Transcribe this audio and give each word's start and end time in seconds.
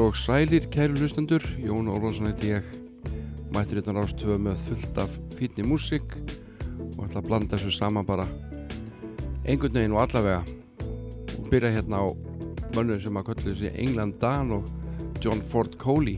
Og 0.00 0.16
sælir, 0.16 0.64
kæru 0.72 0.94
hlustendur, 0.96 1.44
Jón 1.60 1.90
Ólvarsson 1.92 2.30
heiti 2.30 2.54
ég, 2.54 2.64
mættir 3.52 3.82
hérna 3.82 3.98
rástöfu 3.98 4.38
með 4.40 4.62
fullt 4.64 5.00
af 5.02 5.18
fítni 5.36 5.60
músík 5.66 6.14
og 6.96 7.02
ætla 7.04 7.20
að 7.20 7.26
blanda 7.26 7.58
þessu 7.58 7.74
saman 7.74 8.08
bara 8.08 8.24
einhvern 9.44 9.76
veginn 9.76 9.92
og 9.98 10.00
allavega 10.06 10.40
og 11.36 11.50
byrja 11.52 11.74
hérna 11.76 12.00
á 12.00 12.06
mönnu 12.72 12.96
sem 12.96 13.20
að 13.20 13.28
köllu 13.28 13.46
þessi 13.50 13.74
England 13.84 14.16
Dan 14.24 14.56
og 14.56 14.72
John 15.20 15.44
Ford 15.44 15.76
Coley. 15.76 16.16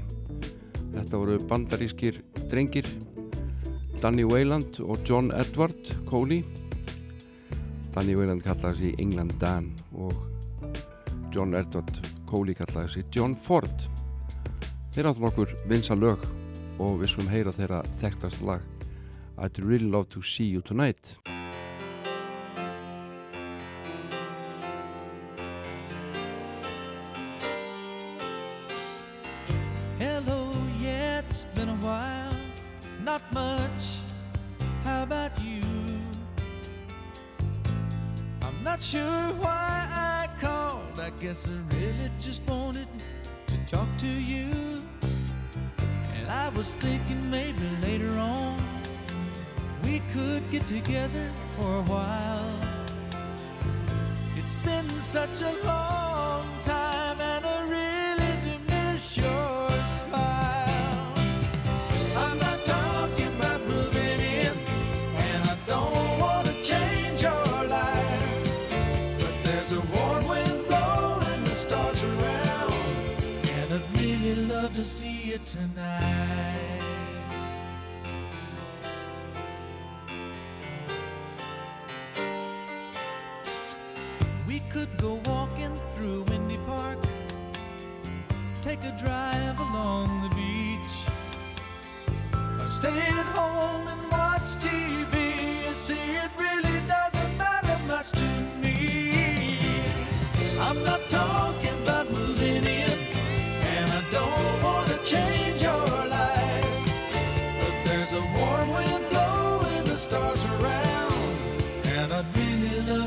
Þetta 0.94 1.19
voru 1.19 1.42
bandarískir 1.50 2.22
drengir, 2.55 2.86
Danny 3.98 4.22
Wayland 4.22 4.78
og 4.78 5.02
John 5.02 5.34
Edward 5.34 5.91
Coley. 6.06 6.44
Danny 7.91 8.14
Wayland 8.14 8.46
kallaði 8.46 8.78
þessi 8.78 8.96
England 9.02 9.41
Dan 9.42 9.72
og 9.91 10.14
John 11.34 11.58
Edward 11.58 12.11
Coley 12.33 12.56
kallaði 12.56 12.97
sig 12.97 13.11
John 13.12 13.36
Ford. 13.36 13.84
Þeir 14.97 15.11
áttum 15.11 15.28
okkur 15.28 15.52
vinsa 15.69 15.97
lög 15.97 16.25
og 16.80 16.98
við 17.00 17.12
skulum 17.12 17.30
heyra 17.33 17.52
þeirra 17.55 17.83
þekktast 18.00 18.42
lag 18.44 18.64
I'd 19.39 19.58
really 19.58 19.89
love 19.89 20.08
to 20.08 20.22
see 20.22 20.44
you 20.44 20.61
tonight 20.61 21.16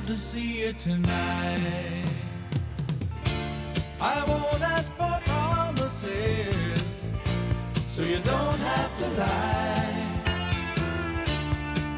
to 0.05 0.15
see 0.15 0.61
you 0.61 0.73
tonight. 0.73 2.05
I 3.99 4.23
won't 4.27 4.61
ask 4.61 4.93
for 4.93 5.19
promises, 5.25 7.09
so 7.87 8.03
you 8.03 8.19
don't 8.19 8.59
have 8.59 8.99
to 8.99 9.07
lie. 9.21 10.07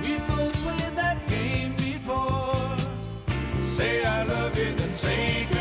We 0.01 0.19
both 0.19 0.55
played 0.63 0.95
that 0.95 1.27
game 1.27 1.75
before. 1.75 2.77
Say 3.65 4.05
I 4.05 4.23
love 4.23 4.57
you, 4.57 4.71
then 4.71 4.89
say 4.89 5.56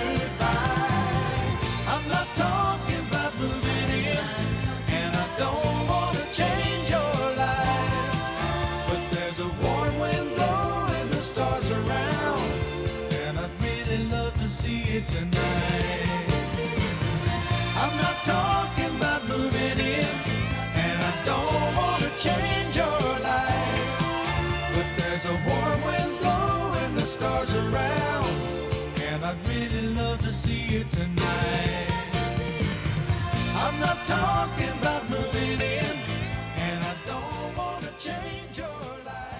to 15.00 15.12
tonight. 15.12 16.28
I'm 17.76 17.96
not 17.98 18.24
talking 18.24 18.96
about 18.96 19.28
moving 19.28 19.78
in, 19.78 20.08
and 20.74 21.02
I 21.02 21.12
don't 21.24 21.76
want 21.76 22.02
to 22.02 22.10
change 22.16 22.76
your 22.76 23.00
life. 23.20 23.90
But 24.74 24.86
there's 24.96 25.26
a 25.26 25.36
warm 25.48 25.82
wind 25.84 26.18
blowing 26.20 26.94
the 26.94 27.02
stars 27.02 27.54
around, 27.54 28.26
and 29.04 29.22
I'd 29.22 29.36
really 29.48 29.88
love 29.88 30.22
to 30.22 30.32
see 30.32 30.62
you 30.72 30.84
tonight. 30.84 31.90
I'm 33.56 33.78
not 33.80 33.98
talking 34.06 34.70
about 34.80 35.10
moving 35.10 35.60
in, 35.60 35.75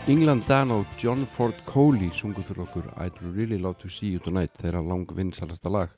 England 0.06 0.44
Dan 0.47 0.70
og 0.70 0.87
John 1.03 1.25
Ford 1.26 1.56
Coley 1.67 2.12
sungu 2.14 2.38
fyrir 2.47 2.62
okkur 2.62 2.85
I'd 3.03 3.17
really 3.35 3.56
love 3.58 3.75
to 3.82 3.88
see 3.91 4.12
you 4.12 4.20
tonight 4.23 4.55
þeirra 4.55 4.79
lang 4.87 5.08
vinsalasta 5.11 5.67
lag. 5.67 5.91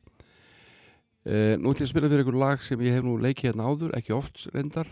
Uh, 1.29 1.61
Nú 1.61 1.75
ætlum 1.75 1.83
ég 1.83 1.85
að 1.85 1.91
spila 1.91 2.09
fyrir 2.09 2.25
ykkur 2.25 2.39
lag 2.41 2.65
sem 2.65 2.81
ég 2.87 2.97
hef 2.97 3.05
nú 3.05 3.19
leikið 3.21 3.51
hérna 3.51 3.67
áður, 3.69 3.93
ekki 3.99 4.15
oft 4.17 4.47
reyndar 4.55 4.89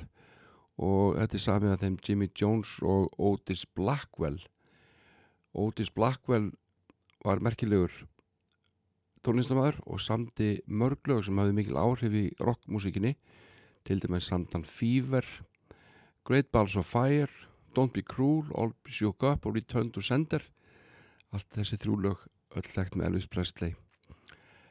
og 0.76 1.16
þetta 1.16 1.38
er 1.40 1.44
samið 1.46 1.72
að 1.72 1.86
þeim 1.86 1.96
Jimmy 2.04 2.28
Jones 2.36 2.74
og 2.84 3.08
Otis 3.16 3.64
Blackwell. 3.64 4.36
Otis 5.56 5.94
Blackwell 5.96 6.52
var 7.24 7.40
merkilegur 7.40 7.96
tónlistamæður 9.24 9.80
og 9.88 10.04
samti 10.04 10.58
mörglög 10.68 11.24
sem 11.24 11.40
hafði 11.40 11.56
mikil 11.62 11.80
áhrif 11.80 12.20
í 12.20 12.28
rockmusíkinni 12.36 13.16
til 13.88 14.04
dæmis 14.04 14.28
samtan 14.28 14.68
Fever 14.68 15.24
Great 16.28 16.52
Balls 16.52 16.76
of 16.76 16.84
Fire 16.84 17.32
Don't 17.76 17.93
Be 17.93 18.02
Cruel, 18.02 18.44
All 18.55 18.73
Shook 18.88 19.23
Up 19.23 19.46
og 19.46 19.55
Return 19.55 19.90
to 19.93 20.00
Sender. 20.00 20.40
Allt 21.34 21.50
þessi 21.52 21.76
þrjúlög 21.82 22.23
öll 22.56 22.70
þekkt 22.73 22.96
með 22.96 23.11
Elvis 23.11 23.28
Presley. 23.28 23.75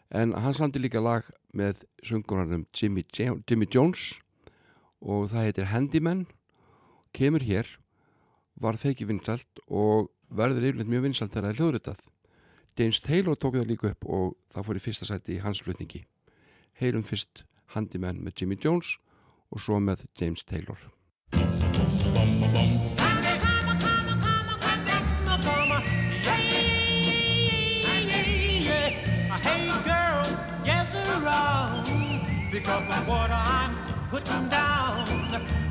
En 0.10 0.34
hann 0.34 0.57
samti 0.57 0.81
líka 0.81 1.02
lag 1.04 1.28
með 1.54 1.84
sungurarnum 2.06 2.66
Jimmy, 2.74 3.04
Jimmy 3.13 3.68
Jones 3.69 4.16
og 5.02 5.30
það 5.30 5.50
heitir 5.50 5.69
Handyman. 5.69 6.25
Kemur 7.13 7.46
hér 7.46 7.69
var 8.62 8.80
þeiki 8.80 9.07
vinsalt 9.10 9.62
og 9.68 10.10
verður 10.34 10.72
yfirleitt 10.72 10.90
mjög 10.90 11.07
vinsalt 11.10 11.34
þegar 11.36 11.46
það 11.46 11.54
er 11.54 11.62
hljóðritað. 11.62 12.04
James 12.75 13.00
Taylor 13.00 13.38
tók 13.38 13.60
það 13.60 13.69
líka 13.69 13.92
upp 13.94 14.10
og 14.10 14.34
það 14.52 14.68
fór 14.68 14.80
í 14.80 14.86
fyrsta 14.88 15.10
sæti 15.12 15.38
í 15.38 15.44
hans 15.46 15.62
flutningi. 15.63 16.04
Heyrum 16.81 17.06
fyrst 17.07 17.46
Handyman 17.75 18.19
með 18.24 18.42
Jimmy 18.42 18.60
Jones 18.60 18.98
og 19.54 19.62
svo 19.63 19.80
með 19.80 20.07
James 20.19 20.44
Taylor. 20.44 20.81
Hey 22.56 22.94
because 32.65 32.97
of 32.97 33.07
what 33.07 33.29
I'm 33.29 33.75
putting 34.09 34.50
down. 34.50 35.07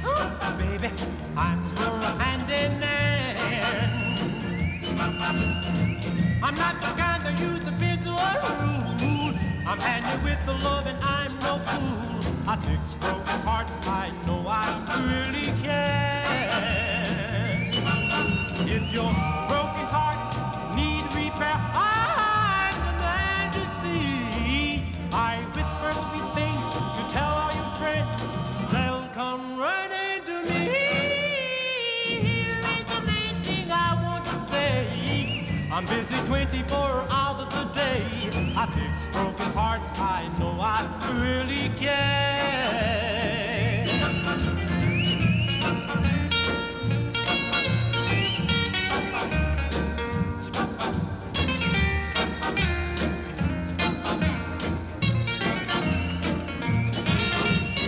Ooh, 0.07 0.59
baby, 0.59 0.91
I'm 1.37 1.67
still 1.67 1.87
a 1.87 2.15
handyman. 2.23 3.35
I'm 6.41 6.55
not 6.55 6.75
the 6.81 6.93
kind 7.01 7.27
that 7.27 7.41
use 7.41 7.67
a 7.67 7.73
pencil 7.73 8.15
or 8.15 8.37
a 8.39 8.55
rule. 9.03 9.35
I'm 9.67 9.81
handy 9.81 10.23
with 10.23 10.39
the 10.47 10.53
love 10.65 10.87
and 10.87 10.99
I'm 11.03 11.33
no 11.41 11.59
fool. 11.67 12.21
I 12.47 12.57
fix 12.65 12.93
broken 12.95 13.41
hearts, 13.43 13.77
I 13.89 14.13
know 14.27 14.47
I 14.47 14.63
really 15.11 15.51
can. 15.63 16.15
If 18.69 18.95
your 18.95 19.13
I'm 35.75 35.85
busy 35.87 36.15
24 36.27 36.77
hours 37.11 37.53
a 37.53 37.69
day. 37.75 38.05
I 38.57 38.65
fix 38.67 39.09
broken 39.13 39.51
hearts, 39.55 39.91
I 39.99 40.31
know 40.39 40.57
I 40.61 40.87
really 41.21 41.69
care. 41.77 42.15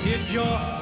If 0.04 0.32
you're 0.32 0.75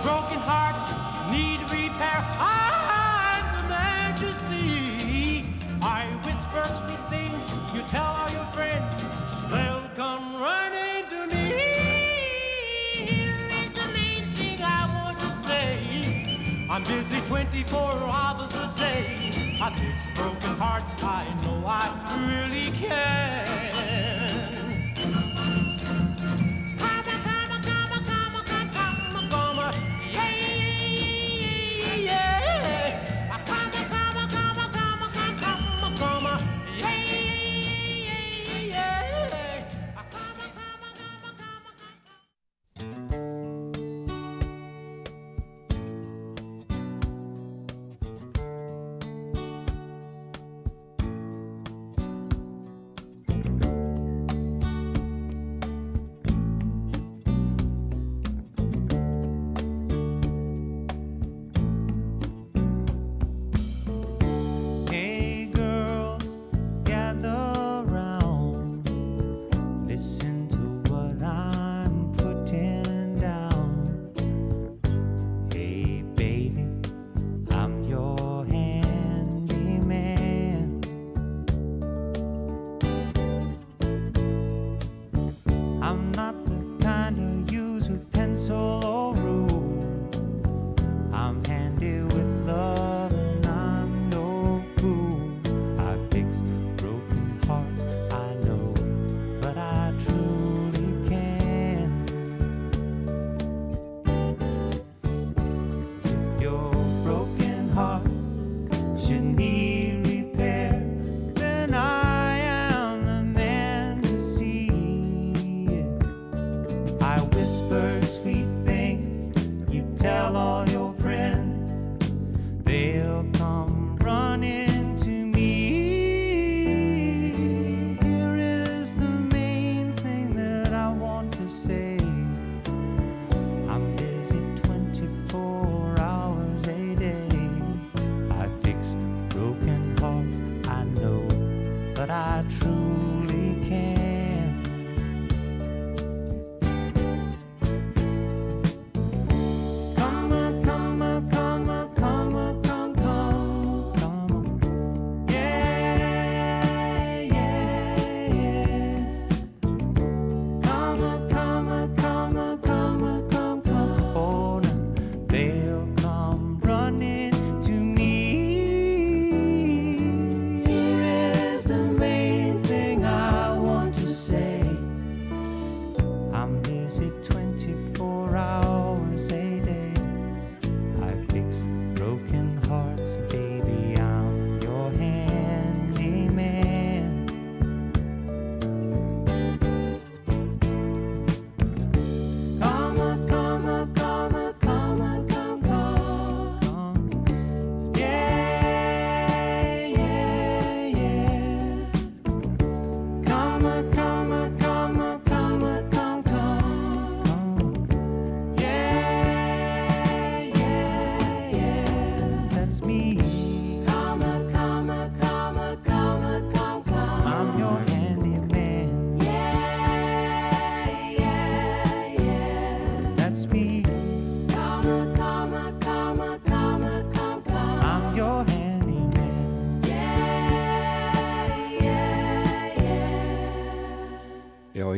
Busy 16.86 17.20
24 17.28 17.78
hours 17.78 18.54
a 18.54 18.72
day. 18.76 19.58
I 19.60 19.72
fix 19.72 20.06
broken 20.14 20.54
hearts. 20.56 20.94
I 21.02 21.24
know 21.42 21.66
I 21.66 21.88
really 22.28 22.70
care. 22.76 23.73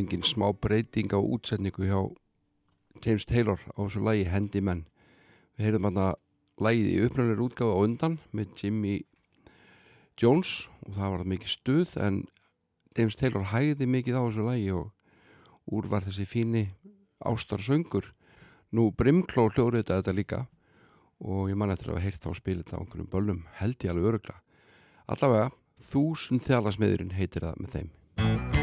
engin 0.06 0.22
smá 0.22 0.52
breyting 0.54 1.10
á 1.10 1.18
útsetningu 1.18 1.82
hjá 1.82 1.98
James 3.02 3.26
Taylor 3.26 3.58
á 3.74 3.82
þessu 3.82 4.04
lægi 4.06 4.28
Handyman 4.30 4.86
við 5.58 5.66
heyrðum 5.66 5.88
hann 5.90 6.00
að 6.04 6.14
lægið 6.62 6.88
í 6.92 7.00
uppröðleir 7.06 7.42
útgáða 7.42 7.82
undan 7.82 8.18
með 8.30 8.54
Jimmy 8.62 8.94
Jones 10.16 10.68
og 10.86 10.94
það 10.96 11.12
var 11.16 11.26
mikið 11.34 11.52
stuð 11.52 11.96
en 12.06 12.22
James 12.96 13.18
Taylor 13.18 13.50
hæði 13.50 13.90
mikið 13.90 14.16
á 14.16 14.22
þessu 14.22 14.46
lægi 14.46 14.70
og 14.78 15.74
úr 15.74 15.90
var 15.90 16.06
þessi 16.06 16.24
fíni 16.30 16.64
ástarsöngur. 17.26 18.12
Nú 18.72 18.88
Brimkló 18.94 19.50
hljóður 19.50 19.80
þetta 19.80 20.00
þetta 20.00 20.16
líka 20.16 20.40
og 21.20 21.50
ég 21.50 21.58
man 21.58 21.74
eftir 21.74 21.90
að 21.90 21.98
hafa 21.98 22.06
heyrt 22.06 22.24
þá 22.24 22.32
spil 22.38 22.58
þetta 22.62 22.78
á 22.78 22.80
einhverjum 22.80 23.12
bölum 23.12 23.46
held 23.60 23.84
ég 23.84 23.92
alveg 23.92 24.10
örugla 24.12 24.40
allavega 25.06 25.52
Þúsund 25.86 26.40
þjálasmiðurinn 26.46 27.16
heitir 27.18 27.44
það 27.44 27.58
með 27.60 27.74
þeim. 27.76 28.55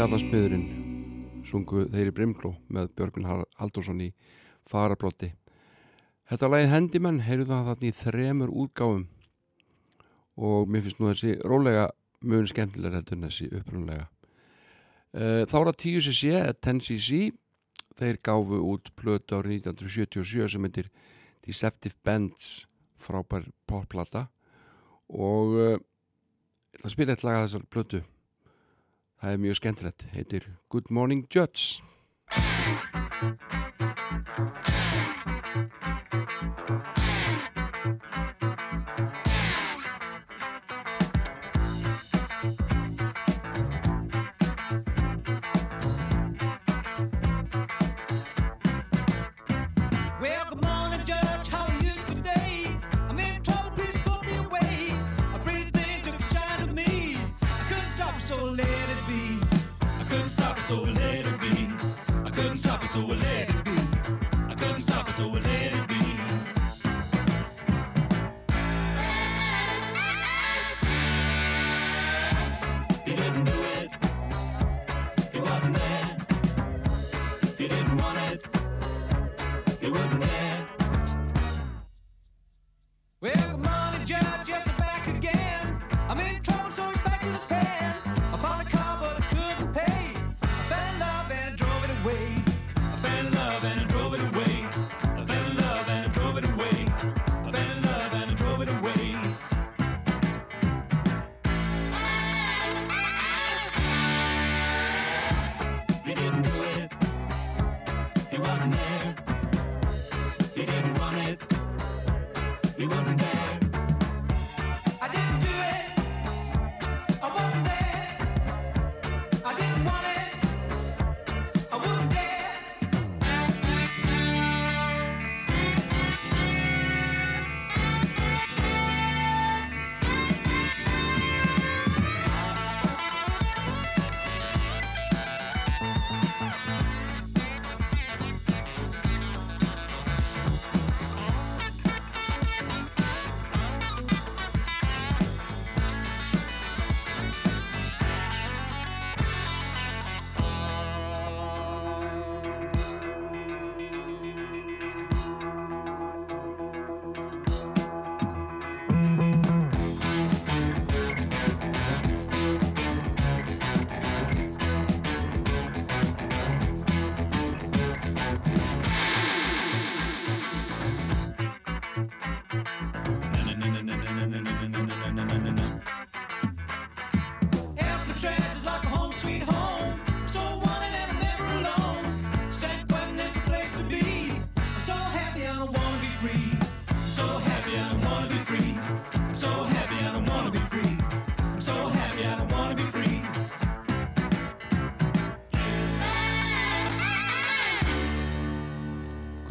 Fjallarsbyðurinn 0.00 1.42
sungu 1.44 1.82
þeirri 1.92 2.12
Brimgló 2.16 2.54
með 2.72 2.86
Björgun 2.96 3.26
Haldursson 3.28 3.98
í 4.00 4.06
farablotti 4.64 5.28
Þetta 6.30 6.48
lagið 6.48 6.70
Handyman 6.72 7.18
heyrðu 7.26 7.44
það 7.50 7.66
þarna 7.66 7.84
í 7.84 7.90
þremur 7.98 8.52
útgáfum. 8.62 9.02
Og 10.40 10.70
mér 10.72 10.86
finnst 10.86 11.02
nú 11.02 11.10
þessi 11.10 11.34
rólega 11.44 11.82
mjög 12.24 12.48
skemmtilega 12.48 12.96
heldur 12.96 13.18
en 13.18 13.26
þessi 13.26 13.48
upprunlega 13.58 14.06
Þára 15.52 15.74
10cc, 15.82 16.32
10cc 16.64 17.20
þeir 18.00 18.20
gáfu 18.24 18.60
út 18.70 18.88
blötu 18.96 19.36
árið 19.36 19.66
1977 19.66 20.54
sem 20.54 20.64
heitir 20.64 20.88
Deceptive 21.44 22.00
Bands 22.00 22.54
frábær 22.96 23.44
popplata. 23.68 24.30
Og 25.12 25.60
eh, 25.60 25.76
ég 25.76 26.80
ætla 26.80 26.88
að 26.88 26.96
spila 26.96 27.18
eitthvað 27.18 27.36
að 27.36 27.46
þessar 27.50 27.68
blötu 27.68 28.02
það 29.20 29.32
er 29.32 29.44
mjög 29.44 29.60
skemmtilegt. 29.60 30.06
Heitir 30.14 30.48
Good 30.72 30.90
Morning 30.90 31.26
Judge 31.28 31.84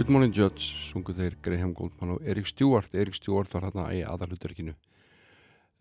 Good 0.09 0.15
Morning 0.15 0.33
Judge 0.33 0.71
sungu 0.89 1.13
þeir 1.13 1.35
Graham 1.45 1.69
Goldman 1.77 2.15
og 2.15 2.23
Erik 2.25 2.47
Stewart. 2.49 2.95
Erik 2.97 3.13
Stewart 3.13 3.51
var 3.53 3.67
hérna 3.67 3.83
í 3.93 3.99
aðalhuturkinu 4.01 4.73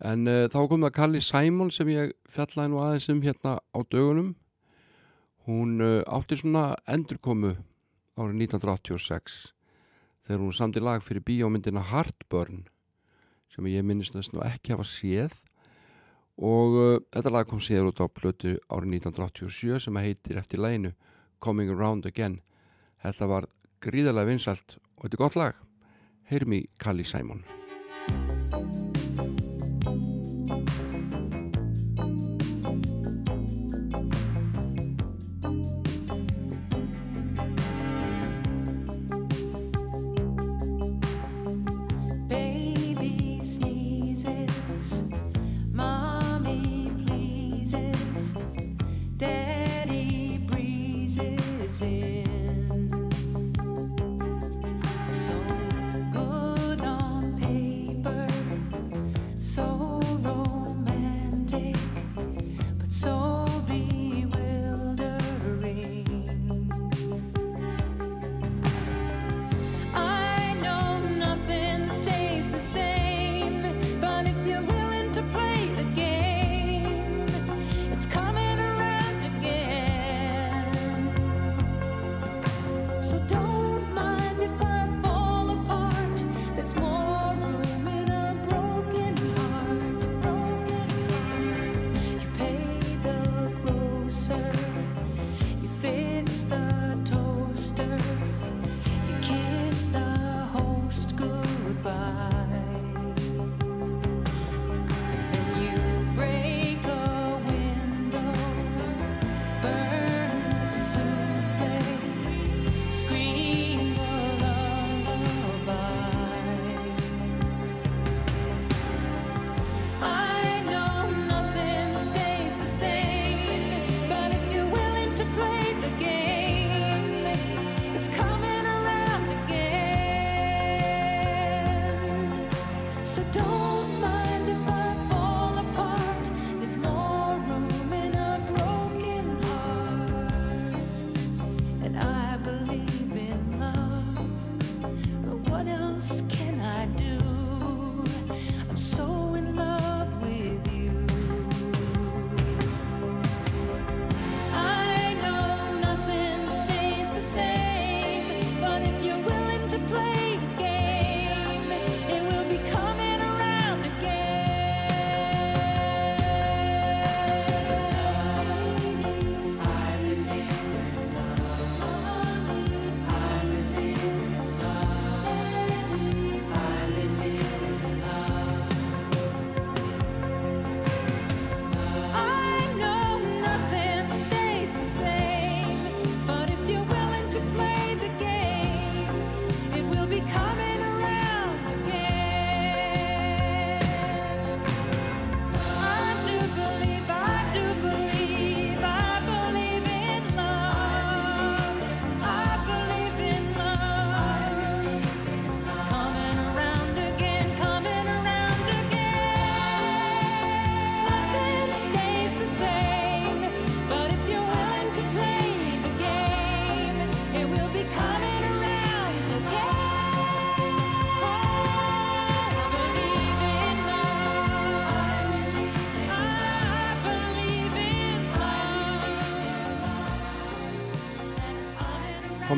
en 0.05 0.29
uh, 0.29 0.43
þá 0.53 0.57
kom 0.69 0.85
það 0.85 0.93
Kalli 0.99 1.21
Simon 1.25 1.71
sem 1.73 1.89
ég 1.89 2.13
fjallaði 2.29 2.69
nú 2.69 2.77
aðeins 2.77 3.09
um 3.09 3.23
hérna 3.25 3.55
á 3.57 3.79
dögunum. 3.89 4.29
Hún 5.49 5.81
uh, 5.81 6.03
átti 6.05 6.37
svona 6.43 6.77
endurkomu 6.85 7.55
árið 8.21 8.45
1986 8.45 9.41
þegar 10.29 10.45
hún 10.45 10.57
samdi 10.61 10.85
lag 10.85 11.01
fyrir 11.01 11.25
bíómyndina 11.25 11.87
Heartburn 11.89 12.67
sem 13.49 13.73
ég 13.73 13.81
minnist 13.81 14.13
næst 14.13 14.37
nú 14.37 14.45
ekki 14.45 14.77
hafa 14.77 14.85
séð. 14.85 15.39
Og 16.37 16.77
uh, 16.77 16.97
þetta 17.17 17.33
lag 17.33 17.49
kom 17.49 17.65
séður 17.65 17.95
út 17.95 18.05
á 18.05 18.05
plötu 18.05 18.59
árið 18.69 18.99
1987 19.01 19.87
sem 19.89 20.03
heitir 20.05 20.37
eftir 20.37 20.61
læginu 20.61 20.93
Coming 21.41 21.73
Around 21.73 22.05
Again. 22.05 22.43
Þetta 23.01 23.33
var 23.33 23.55
gríðarlega 23.83 24.31
vinsalt 24.33 24.77
og 24.97 25.07
þetta 25.07 25.15
er 25.15 25.23
gott 25.23 25.39
lag. 25.39 25.63
Heyrum 26.29 26.59
í 26.59 26.65
Kalli 26.81 27.07
Simon 27.07 27.58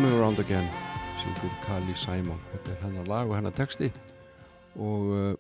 coming 0.02 0.20
around 0.20 0.40
Again 0.40 0.66
syngur 1.22 1.52
Kalli 1.62 1.94
Simon. 1.94 2.40
Þetta 2.50 2.72
er 2.72 2.78
hennar 2.82 3.10
lag 3.10 3.30
og 3.30 3.36
hennar 3.36 3.54
texti. 3.54 3.92
Og 4.74 5.12
uh, 5.14 5.36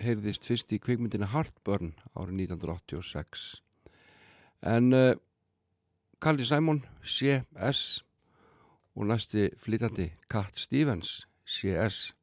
heyrðist 0.00 0.48
fyrst 0.48 0.72
í 0.72 0.78
kvikmyndinu 0.80 1.28
Heartburn 1.28 1.90
árið 2.16 2.46
1986 2.46 3.42
en 4.72 4.88
uh, 4.96 5.12
Kalli 6.24 6.48
Simon 6.48 6.80
CS 7.04 8.00
og 8.96 9.10
næsti 9.10 9.50
flytandi 9.60 10.08
Cat 10.32 10.56
Stevens 10.56 11.26
CS 11.44 12.14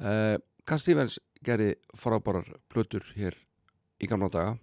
uh, 0.00 0.40
Cat 0.64 0.80
Stevens 0.80 1.20
gerði 1.44 1.74
frábærar 1.92 2.48
plötur 2.72 3.04
hér 3.18 3.36
í 4.00 4.08
gamla 4.08 4.32
daga. 4.32 4.56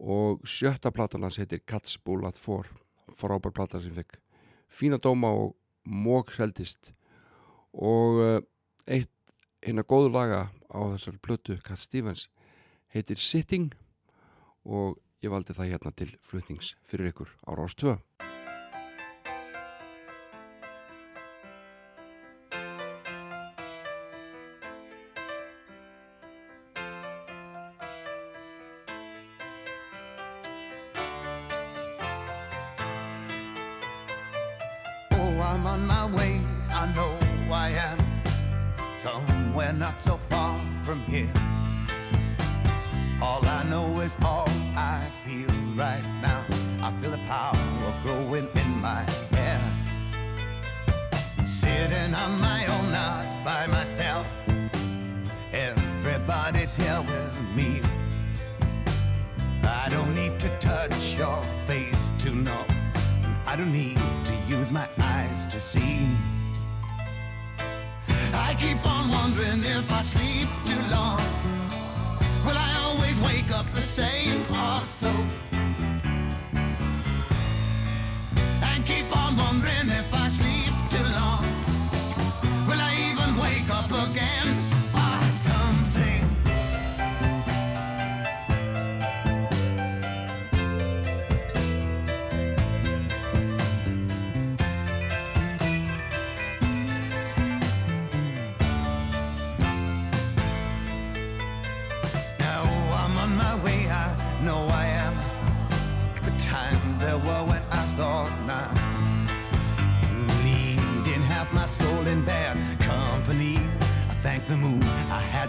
Og 0.00 0.40
sjötta 0.48 0.88
platan 0.88 1.28
hans 1.28 1.42
heitir 1.42 1.66
Cat's 1.68 2.00
Bullet 2.00 2.38
4 2.40 3.12
frábær 3.12 3.52
plata 3.52 3.82
sem 3.82 3.92
fekk 3.92 4.22
fína 4.68 4.98
dóma 4.98 5.32
og 5.34 5.56
mók 5.84 6.32
seldist. 6.34 6.92
Og 7.72 8.20
uh, 8.22 8.38
eitt 8.86 9.12
eina 9.66 9.82
góðu 9.82 10.12
laga 10.14 10.46
á 10.70 10.80
þessari 10.94 11.22
plötu 11.22 11.58
Cat 11.64 11.82
Stevens 11.82 12.28
heitir 12.94 13.20
Sitting 13.20 13.72
og 14.64 14.98
ég 15.24 15.32
valdi 15.32 15.56
það 15.56 15.72
hérna 15.74 15.92
til 15.96 16.12
flutnings 16.22 16.74
fyrir 16.86 17.12
ykkur 17.12 17.32
á 17.46 17.50
Rás 17.58 17.76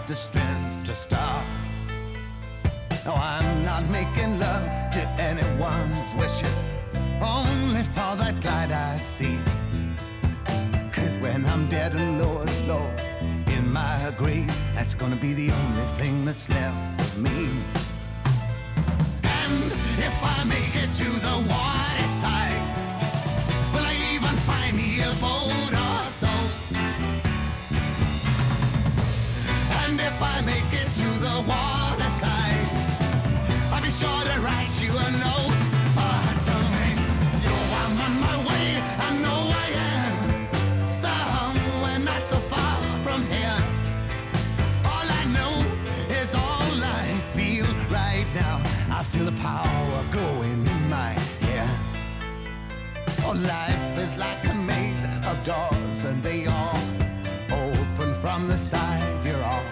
the 0.08 0.16
strength 0.16 0.82
to 0.84 0.94
stop. 0.94 1.44
No, 3.04 3.12
I'm 3.12 3.62
not 3.62 3.84
making 3.90 4.38
love 4.38 4.64
to 4.92 5.02
anyone's 5.20 6.14
wishes, 6.14 6.64
only 7.20 7.82
for 7.82 8.16
that 8.16 8.42
light 8.42 8.72
I 8.72 8.96
see. 8.96 9.38
Cause 10.92 11.18
when 11.18 11.44
I'm 11.44 11.68
dead 11.68 11.92
and 11.92 12.18
Lord, 12.18 12.50
Lord, 12.66 13.02
in 13.48 13.70
my 13.70 14.10
grave, 14.16 14.50
that's 14.74 14.94
gonna 14.94 15.16
be 15.16 15.34
the 15.34 15.50
only 15.50 15.86
thing 15.98 16.24
that's 16.24 16.48
left 16.48 17.00
of 17.02 17.18
me. 17.18 17.50
And 19.24 19.62
if 20.08 20.18
I 20.24 20.44
make 20.44 20.74
it 20.74 20.88
to 21.00 21.10
the 21.20 21.46
water 21.50 21.77
sure 33.98 34.24
to 34.30 34.40
write 34.42 34.70
you 34.80 34.92
a 34.92 35.10
note 35.26 35.58
or 36.06 36.34
something. 36.34 36.96
Yo, 37.44 37.54
I'm 37.80 37.94
on 38.06 38.14
my 38.26 38.36
way, 38.48 38.66
I 39.06 39.10
know 39.24 39.40
I 39.64 39.68
am. 39.96 40.86
Somewhere 40.86 41.98
not 41.98 42.24
so 42.24 42.38
far 42.52 42.78
from 43.04 43.26
here. 43.26 43.60
All 44.84 45.08
I 45.20 45.24
know 45.36 45.54
is 46.20 46.32
all 46.36 46.74
I 47.02 47.10
feel 47.34 47.66
right 47.90 48.28
now. 48.36 48.62
I 48.98 49.02
feel 49.02 49.24
the 49.24 49.38
power 49.42 50.04
going 50.12 50.60
in 50.74 50.82
my 50.88 51.12
hair. 51.44 51.68
Oh, 53.24 53.34
life 53.34 53.98
is 53.98 54.16
like 54.16 54.46
a 54.46 54.54
maze 54.54 55.02
of 55.28 55.36
doors, 55.42 56.04
and 56.04 56.22
they 56.22 56.46
all 56.46 56.82
open 57.50 58.14
from 58.22 58.46
the 58.46 58.58
side 58.58 59.26
you're 59.26 59.42
on. 59.42 59.66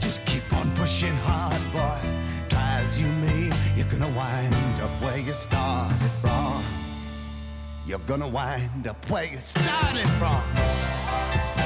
Just 0.00 0.24
keep 0.26 0.52
on 0.52 0.74
pushing 0.74 1.14
hard, 1.28 1.62
boy. 1.72 2.13
Gonna 3.98 4.16
wind 4.16 4.80
up 4.80 4.90
where 5.02 5.18
you 5.18 5.32
started 5.32 6.10
from. 6.20 6.64
You're 7.86 7.98
gonna 8.00 8.28
wind 8.28 8.88
up 8.88 9.08
where 9.08 9.24
you 9.24 9.38
started 9.38 10.08
from. 10.18 11.63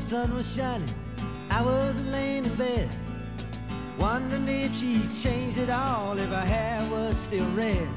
The 0.00 0.08
sun 0.08 0.34
was 0.34 0.54
shining. 0.54 0.88
I 1.50 1.62
was 1.62 1.94
laying 2.08 2.44
in 2.44 2.54
bed, 2.54 2.88
wondering 3.98 4.48
if 4.48 4.74
she'd 4.76 5.08
changed 5.22 5.58
it 5.58 5.70
all, 5.70 6.16
if 6.18 6.28
her 6.30 6.40
hair 6.54 6.80
was 6.90 7.16
still 7.16 7.48
red. 7.50 7.88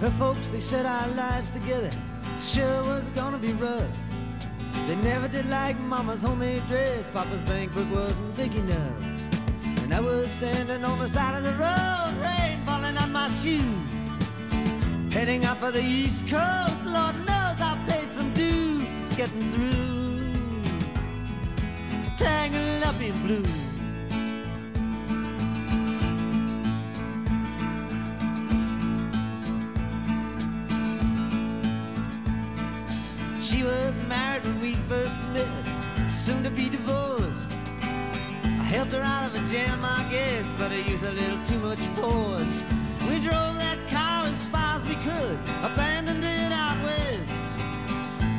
Her 0.00 0.10
folks, 0.18 0.50
they 0.50 0.60
said 0.60 0.86
our 0.86 1.08
lives 1.08 1.50
together 1.50 1.90
sure 2.40 2.82
was 2.84 3.04
gonna 3.10 3.38
be 3.38 3.52
rough. 3.54 3.96
They 4.86 4.96
never 4.96 5.28
did 5.28 5.46
like 5.50 5.78
Mama's 5.80 6.22
homemade 6.22 6.62
dress. 6.68 7.10
Papa's 7.10 7.42
bank 7.42 7.74
book 7.74 7.86
wasn't 7.92 8.36
big 8.36 8.54
enough. 8.54 9.04
And 9.82 9.92
I 9.92 10.00
was 10.00 10.30
standing 10.30 10.84
on 10.84 10.98
the 10.98 11.08
side 11.08 11.36
of 11.36 11.42
the 11.42 11.52
road, 11.52 12.14
rain 12.22 12.58
falling 12.64 12.96
on 12.96 13.12
my 13.12 13.28
shoes. 13.28 13.62
Heading 15.12 15.44
up 15.44 15.58
for 15.58 15.70
the 15.70 15.82
East 15.82 16.28
Coast, 16.28 16.86
Lord 16.86 17.16
knows 17.18 17.60
I 17.60 17.78
paid 17.86 18.10
some 18.12 18.32
dues 18.32 19.12
getting 19.16 19.50
through. 19.50 19.99
Tangled 22.20 22.82
up 22.82 23.00
in 23.00 23.18
blue. 23.22 23.44
She 33.40 33.62
was 33.62 33.94
married 34.06 34.44
when 34.44 34.60
we 34.60 34.74
first 34.74 35.16
met, 35.32 36.10
soon 36.10 36.42
to 36.42 36.50
be 36.50 36.68
divorced. 36.68 37.56
I 38.44 38.64
helped 38.64 38.92
her 38.92 39.00
out 39.00 39.24
of 39.24 39.42
a 39.42 39.46
jam, 39.50 39.80
I 39.82 40.06
guess, 40.10 40.44
but 40.58 40.70
I 40.70 40.80
used 40.90 41.04
a 41.04 41.12
little 41.12 41.42
too 41.46 41.58
much 41.60 41.78
force. 41.96 42.64
We 43.08 43.18
drove 43.20 43.56
that 43.56 43.78
car 43.88 44.26
as 44.26 44.46
far 44.48 44.76
as 44.76 44.86
we 44.86 44.96
could, 44.96 45.38
abandoned 45.62 46.22
it 46.22 46.52
out 46.52 46.76
west. 46.84 47.40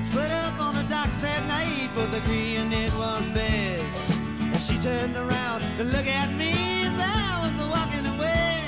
Split 0.05 0.29
up 0.29 0.50
docks 0.91 1.23
at 1.23 1.45
night, 1.47 1.89
both 1.95 2.13
agreeing 2.13 2.69
it 2.73 2.93
was 2.95 3.23
best. 3.29 4.11
And 4.41 4.61
she 4.61 4.77
turned 4.79 5.15
around 5.15 5.61
to 5.77 5.85
look 5.85 6.05
at 6.05 6.29
me 6.33 6.51
as 6.83 6.93
I 6.99 7.39
was 7.43 7.55
walking 7.75 8.05
away. 8.15 8.59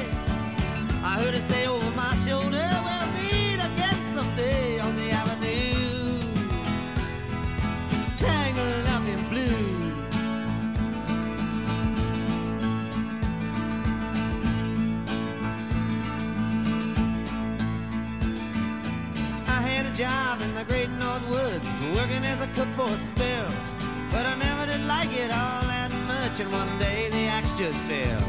I 1.04 1.20
heard 1.20 1.34
her 1.34 1.46
say 1.52 1.68
over 1.68 1.92
my 1.92 2.16
shoulder, 2.26 2.66
we'll 2.86 3.03
job 19.94 20.42
in 20.42 20.56
the 20.56 20.64
great 20.66 20.90
North 20.90 21.28
Woods, 21.30 21.70
working 21.94 22.26
as 22.26 22.42
a 22.42 22.48
cook 22.56 22.68
for 22.76 22.90
a 22.90 22.98
spell. 22.98 23.52
But 24.12 24.26
I 24.26 24.36
never 24.38 24.66
did 24.66 24.86
like 24.88 25.14
it 25.14 25.30
all 25.30 25.62
that 25.70 25.92
much, 26.08 26.40
and 26.40 26.52
one 26.52 26.68
day 26.80 27.10
the 27.12 27.28
axe 27.30 27.56
just 27.58 27.78
fell. 27.86 28.22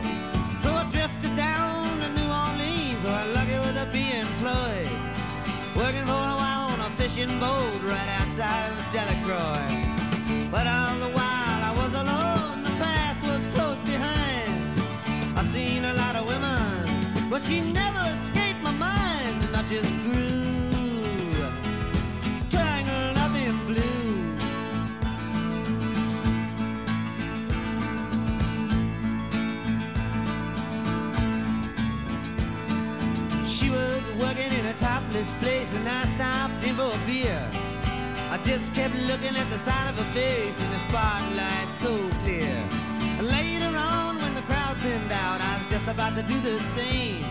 So 0.61 0.71
I 0.73 0.85
drifted 0.93 1.35
down 1.37 2.01
to 2.01 2.09
New 2.13 2.29
Orleans, 2.29 3.01
where 3.05 3.17
I 3.17 3.25
lucky 3.33 3.57
with 3.65 3.81
a 3.81 3.89
be 3.97 4.13
employed. 4.13 4.93
Working 5.75 6.05
for 6.05 6.21
a 6.21 6.37
while 6.37 6.69
on 6.69 6.81
a 6.81 6.91
fishing 7.01 7.33
boat 7.41 7.81
right 7.89 8.11
outside 8.21 8.69
of 8.69 8.85
Delacroix. 8.93 9.65
But 10.51 10.67
all 10.67 10.97
the 11.01 11.13
while 11.17 11.61
I 11.65 11.73
was 11.81 11.93
alone, 11.97 12.63
the 12.63 12.75
past 12.77 13.21
was 13.25 13.43
close 13.57 13.81
behind. 13.89 14.53
I 15.39 15.43
seen 15.45 15.85
a 15.85 15.95
lot 15.95 16.15
of 16.17 16.27
women, 16.29 17.31
but 17.31 17.41
she 17.43 17.61
never 17.61 18.05
escaped 18.13 18.63
my 18.63 18.73
mind. 18.73 19.45
And 19.45 19.57
I 19.57 19.63
just 19.63 19.93
grew, 20.05 20.44
topless 35.15 35.33
place, 35.35 35.73
and 35.75 35.89
I 35.89 36.05
stopped 36.07 36.67
in 36.67 36.75
for 36.75 36.91
a 36.91 37.07
beer. 37.07 37.41
I 38.31 38.39
just 38.45 38.75
kept 38.75 38.95
looking 39.07 39.37
at 39.37 39.49
the 39.51 39.59
side 39.59 39.89
of 39.89 39.97
her 39.97 40.11
face 40.13 40.59
in 40.61 40.71
the 40.71 40.79
spotlight 40.89 41.69
so 41.79 41.93
clear. 42.23 42.55
Later 43.23 43.71
on, 43.77 44.17
when 44.19 44.35
the 44.35 44.43
crowd 44.43 44.77
thinned 44.79 45.13
out, 45.13 45.41
I 45.41 45.55
was 45.59 45.71
just 45.71 45.87
about 45.87 46.15
to 46.17 46.23
do 46.23 46.37
the 46.41 46.59
same. 46.75 47.25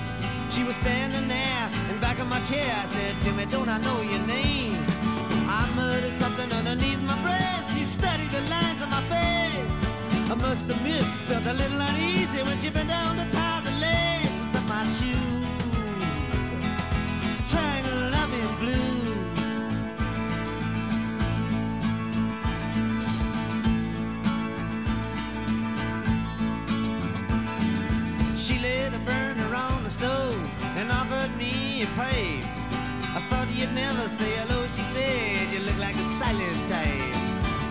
She 0.49 0.63
was 0.63 0.75
standing 0.77 1.27
there 1.27 1.65
in 1.91 1.99
back 1.99 2.19
of 2.19 2.27
my 2.27 2.39
chair. 2.43 2.71
I 2.71 2.85
said, 2.85 3.15
Timmy, 3.23 3.45
don't 3.51 3.69
I 3.69 3.79
know 3.79 3.99
your 4.01 4.25
name? 4.27 4.79
I 5.49 5.67
muttered 5.75 6.13
something 6.13 6.49
underneath 6.53 7.01
my 7.01 7.19
breath. 7.21 7.65
She 7.75 7.83
studied 7.83 8.31
the 8.31 8.41
lines 8.49 8.81
on 8.81 8.89
my 8.91 9.03
face. 9.11 9.79
I 10.31 10.35
must 10.35 10.69
admit, 10.69 11.03
felt 11.27 11.45
a 11.47 11.53
little 11.53 11.81
uneasy 11.81 12.43
when 12.43 12.57
she 12.59 12.69
bent 12.69 12.89
down 12.89 13.17
to 13.17 13.25
tie 13.35 13.61
the 13.61 13.75
laces 13.85 14.55
of 14.55 14.67
my 14.69 14.85
shoe. 14.95 15.32
Me 31.83 31.95
a. 31.95 32.43
I 33.15 33.19
thought 33.29 33.47
you'd 33.53 33.73
never 33.73 34.07
say 34.07 34.31
hello, 34.39 34.67
she 34.67 34.83
said. 34.83 35.51
You 35.51 35.59
look 35.65 35.77
like 35.79 35.95
a 35.95 36.07
silent 36.19 36.69
type. 36.69 37.15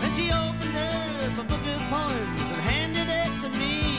Then 0.01 0.11
she 0.13 0.31
opened 0.31 0.77
up 0.77 1.37
a 1.39 1.43
book 1.43 1.65
of 1.73 1.81
poems 1.89 2.45
and 2.53 2.61
handed 2.69 3.09
it 3.09 3.31
to 3.43 3.49
me. 3.57 3.97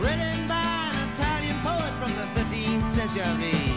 Written 0.00 0.48
by 0.48 0.90
an 0.98 1.08
Italian 1.14 1.58
poet 1.62 1.92
from 2.00 2.12
the 2.18 2.26
13th 2.34 2.86
century. 2.86 3.73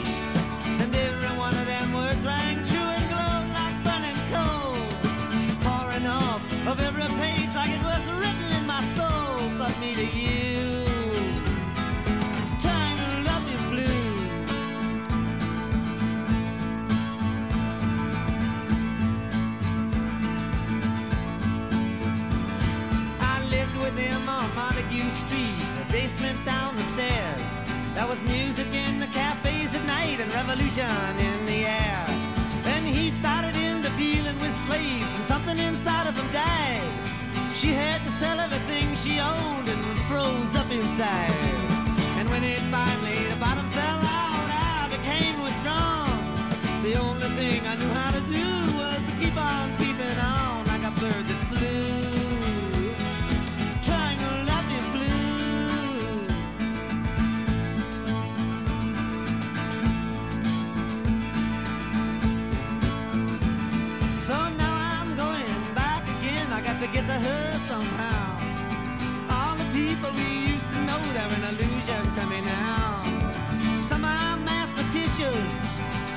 Down 26.47 26.73
the 26.77 26.87
stairs. 26.95 27.51
There 27.93 28.07
was 28.07 28.23
music 28.23 28.71
in 28.73 28.99
the 28.99 29.07
cafes 29.07 29.75
at 29.75 29.83
night 29.85 30.17
and 30.23 30.33
revolution 30.33 31.11
in 31.19 31.45
the 31.45 31.65
air. 31.67 32.05
Then 32.63 32.83
he 32.85 33.09
started 33.09 33.53
into 33.57 33.89
dealing 33.97 34.39
with 34.39 34.55
slaves 34.65 35.11
and 35.17 35.25
something 35.33 35.57
inside 35.59 36.07
of 36.07 36.15
him 36.15 36.29
died. 36.31 36.87
She 37.53 37.73
had 37.75 37.99
to 38.05 38.11
sell 38.11 38.39
everything 38.39 38.87
she 38.95 39.19
owned 39.19 39.67
and 39.67 39.83
froze 40.07 40.55
up 40.55 40.71
inside. 40.71 41.35
And 42.19 42.29
when 42.29 42.43
it 42.45 42.63
finally, 42.71 43.19
the 43.27 43.39
bottom 43.43 43.67
fell 43.75 44.01
out, 44.23 44.47
I 44.47 44.87
became 44.95 45.35
withdrawn. 45.43 46.15
The 46.87 46.95
only 46.95 47.27
thing 47.39 47.59
I 47.67 47.75
knew 47.75 47.91
how 47.99 48.11
to 48.17 48.23
do 48.39 48.47
was 48.79 48.99
to 49.09 49.13
keep 49.19 49.35
on 49.35 49.65
keeping 49.83 50.17
on 50.17 50.63
like 50.71 50.83
a 50.87 50.93
bird 51.01 51.36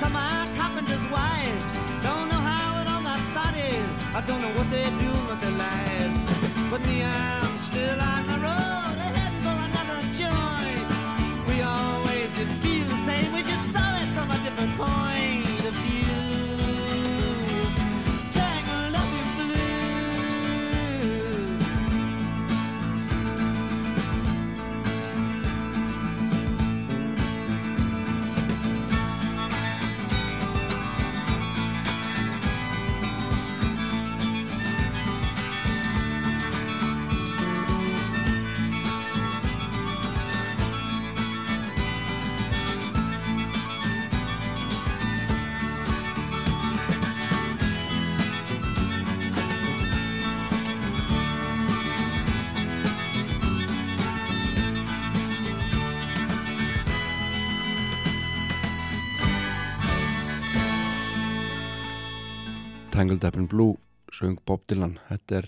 some 0.01 0.17
are 0.17 0.47
carpenters' 0.57 1.07
wives. 1.13 1.73
Don't 2.03 2.29
know 2.33 2.43
how 2.53 2.81
it 2.81 2.89
all 2.89 3.03
got 3.03 3.21
started. 3.33 3.85
I 4.19 4.21
don't 4.27 4.41
know 4.41 4.55
what 4.57 4.69
they're 4.71 4.97
doing 5.05 5.27
with 5.29 5.41
their 5.45 5.57
lives. 5.69 6.21
But 6.71 6.81
me, 6.89 7.05
I'm 7.05 7.59
still 7.59 8.01
on 8.01 8.23
the 8.31 8.39
road, 8.47 8.60
Tangled 63.01 63.25
Up 63.25 63.37
in 63.37 63.47
Blue 63.47 63.79
söng 64.13 64.37
Bob 64.45 64.67
Dylan. 64.69 64.99
Þetta 65.09 65.37
er 65.39 65.47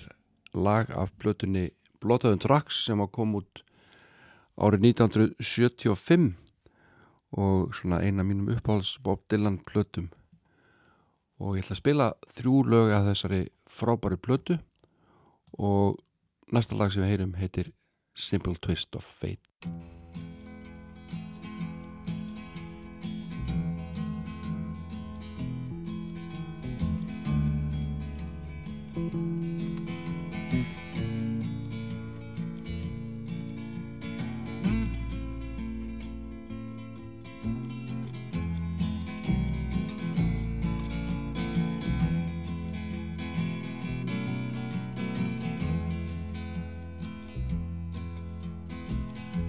lag 0.57 0.89
af 0.97 1.11
blötunni 1.21 1.67
Blotaðun 2.01 2.41
Tracks 2.41 2.79
sem 2.87 3.03
kom 3.13 3.35
út 3.37 3.61
árið 4.57 4.87
1975 4.95 6.31
og 7.37 7.77
svona 7.77 8.01
eina 8.01 8.25
mínum 8.25 8.49
uppáhalds 8.55 8.95
Bob 9.05 9.21
Dylan 9.29 9.61
blötum 9.69 10.09
og 11.37 11.59
ég 11.59 11.67
ætla 11.67 11.77
að 11.77 11.83
spila 11.83 12.09
þrjú 12.39 12.63
lög 12.73 12.97
af 12.97 13.11
þessari 13.11 13.43
frábæri 13.69 14.17
blötu 14.17 14.57
og 15.61 16.01
næsta 16.49 16.81
lag 16.81 16.89
sem 16.89 17.05
við 17.05 17.13
heyrum 17.13 17.37
heitir 17.37 17.69
Simple 18.17 18.57
Twist 18.65 18.97
of 18.97 19.05
Fate 19.05 20.02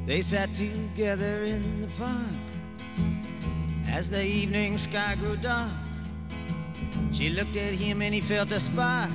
They 0.06 0.22
sat 0.22 0.54
together 0.54 1.44
in 1.46 1.82
the 1.82 1.88
park 1.98 2.18
as 3.88 4.10
the 4.10 4.22
evening 4.22 4.78
sky 4.78 5.16
grew 5.18 5.38
dark. 5.38 5.72
She 7.14 7.30
looked 7.30 7.56
at 7.56 7.74
him 7.74 8.02
and 8.02 8.14
he 8.14 8.20
felt 8.20 8.52
a 8.52 8.60
spark 8.60 9.10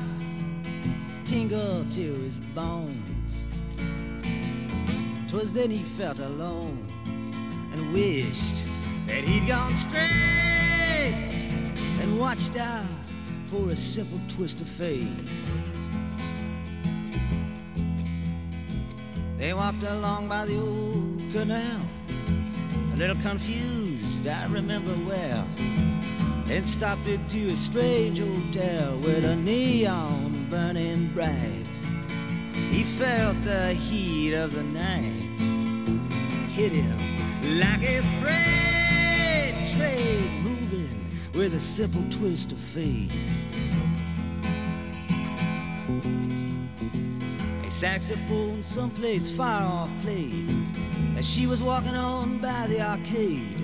tingle 1.26 1.84
to 1.90 2.14
his 2.22 2.38
bones. 2.54 3.36
'Twas 5.28 5.52
then 5.52 5.70
he 5.70 5.82
felt 5.98 6.20
alone 6.20 6.86
and 7.74 7.92
wished 7.92 8.62
that 9.06 9.24
he'd 9.24 9.46
gone 9.46 9.74
straight 9.74 10.02
and 12.00 12.18
watched 12.18 12.56
out 12.56 12.86
for 13.48 13.68
a 13.68 13.76
simple 13.76 14.20
twist 14.28 14.62
of 14.62 14.68
fate. 14.68 15.06
They 19.38 19.54
walked 19.54 19.84
along 19.84 20.28
by 20.28 20.46
the 20.46 20.58
old 20.58 21.22
canal, 21.30 21.80
a 22.92 22.96
little 22.96 23.14
confused 23.22 24.26
I 24.26 24.46
remember 24.46 24.92
well, 25.08 25.46
Then 26.46 26.64
stopped 26.64 27.06
into 27.06 27.50
a 27.50 27.56
strange 27.56 28.18
hotel 28.18 28.98
with 28.98 29.24
a 29.24 29.36
neon 29.36 30.48
burning 30.50 31.12
bright. 31.14 31.64
He 32.70 32.82
felt 32.82 33.40
the 33.44 33.74
heat 33.74 34.34
of 34.34 34.54
the 34.54 34.64
night 34.64 35.22
hit 36.50 36.72
him 36.72 36.98
like 37.60 37.84
a 37.84 38.02
freight 38.20 39.54
train 39.76 40.42
moving 40.42 41.06
with 41.34 41.54
a 41.54 41.60
simple 41.60 42.02
twist 42.10 42.50
of 42.50 42.58
fate. 42.58 43.12
Saxophone 47.78 48.60
someplace 48.60 49.30
far 49.30 49.62
off 49.62 49.90
played 50.02 50.66
as 51.16 51.24
she 51.24 51.46
was 51.46 51.62
walking 51.62 51.94
on 51.94 52.38
by 52.38 52.66
the 52.66 52.80
arcade. 52.80 53.56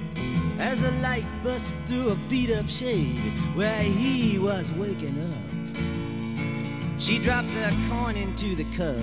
As 0.61 0.81
the 0.81 0.93
light 1.03 1.25
bust 1.43 1.77
through 1.89 2.11
a 2.11 2.15
beat 2.29 2.53
up 2.53 2.69
shade 2.69 3.19
where 3.57 3.83
he 3.83 4.39
was 4.39 4.71
waking 4.71 5.21
up, 5.21 7.01
she 7.01 7.19
dropped 7.19 7.51
a 7.57 7.75
coin 7.91 8.15
into 8.15 8.55
the 8.55 8.63
cup 8.77 8.95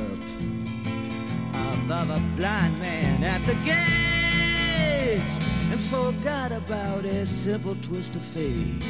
above 1.84 2.10
a 2.10 2.22
blind 2.38 2.80
man 2.80 3.22
at 3.22 3.46
the 3.46 3.56
gates 3.66 5.40
and 5.72 5.80
forgot 5.82 6.54
about 6.54 7.04
a 7.04 7.26
simple 7.26 7.76
twist 7.82 8.16
of 8.16 8.22
fate. 8.28 8.82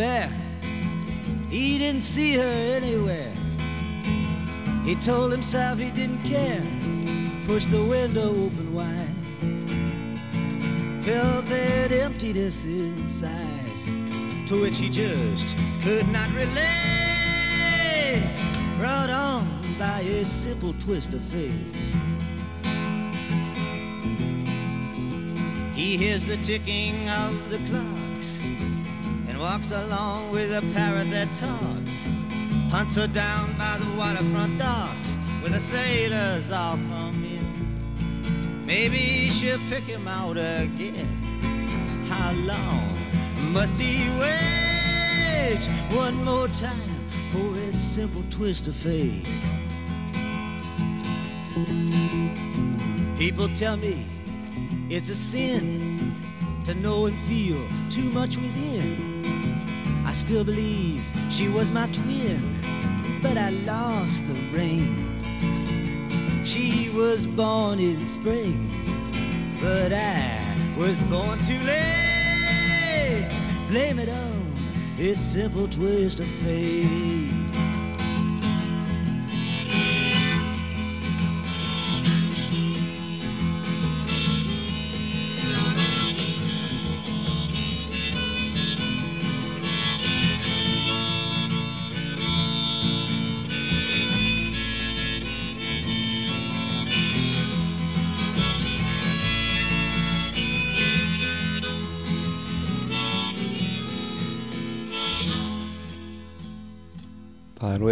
He 0.00 1.76
didn't 1.76 2.00
see 2.02 2.34
her 2.34 2.42
anywhere. 2.42 3.32
He 4.82 4.94
told 4.94 5.30
himself 5.30 5.78
he 5.78 5.90
didn't 5.90 6.22
care. 6.22 6.62
Pushed 7.46 7.70
the 7.70 7.84
window 7.84 8.30
open 8.30 8.72
wide. 8.72 9.14
Felt 11.04 11.44
that 11.46 11.92
emptiness 11.92 12.64
inside, 12.64 14.46
to 14.48 14.62
which 14.62 14.78
he 14.78 14.88
just 14.88 15.54
could 15.82 16.08
not 16.08 16.30
relate. 16.30 18.22
Brought 18.78 19.10
on 19.10 19.46
by 19.78 20.00
a 20.00 20.24
simple 20.24 20.72
twist 20.80 21.12
of 21.12 21.20
fate. 21.24 21.76
He 25.74 25.98
hears 25.98 26.24
the 26.24 26.38
ticking 26.38 27.06
of 27.10 27.50
the 27.50 27.58
clocks 27.68 28.00
and 28.00 28.09
walks 29.40 29.70
along 29.70 30.30
with 30.30 30.52
a 30.52 30.60
parrot 30.74 31.10
that 31.10 31.26
talks. 31.36 32.06
Hunts 32.70 32.96
her 32.96 33.06
down 33.06 33.56
by 33.56 33.78
the 33.78 33.86
waterfront 33.96 34.58
docks 34.58 35.16
where 35.40 35.50
the 35.50 35.60
sailors 35.60 36.50
all 36.50 36.76
come 36.76 37.24
in. 37.24 38.66
Maybe 38.66 39.30
she'll 39.30 39.58
pick 39.70 39.84
him 39.84 40.06
out 40.06 40.36
again. 40.36 41.06
How 42.06 42.32
long 42.32 43.52
must 43.52 43.78
he 43.78 44.10
wait? 44.20 45.64
One 45.96 46.22
more 46.22 46.48
time 46.48 47.08
for 47.32 47.56
a 47.56 47.72
simple 47.72 48.22
twist 48.30 48.66
of 48.66 48.76
fate. 48.76 49.26
People 53.18 53.48
tell 53.54 53.78
me 53.78 54.06
it's 54.90 55.08
a 55.08 55.16
sin 55.16 56.14
to 56.66 56.74
know 56.74 57.06
and 57.06 57.18
feel 57.20 57.66
too 57.88 58.10
much 58.10 58.36
within. 58.36 59.09
I 60.10 60.12
still 60.12 60.42
believe 60.42 61.04
she 61.30 61.46
was 61.46 61.70
my 61.70 61.86
twin, 61.92 62.42
but 63.22 63.38
I 63.38 63.50
lost 63.50 64.26
the 64.26 64.34
ring. 64.52 64.84
She 66.44 66.90
was 66.90 67.26
born 67.26 67.78
in 67.78 68.04
spring, 68.04 68.68
but 69.62 69.92
I 69.92 70.42
was 70.76 71.00
born 71.04 71.38
too 71.44 71.60
late. 71.60 73.30
Blame 73.68 74.00
it 74.00 74.08
on 74.08 74.52
this 74.96 75.20
simple 75.20 75.68
twist 75.68 76.18
of 76.18 76.26
fate. 76.42 77.39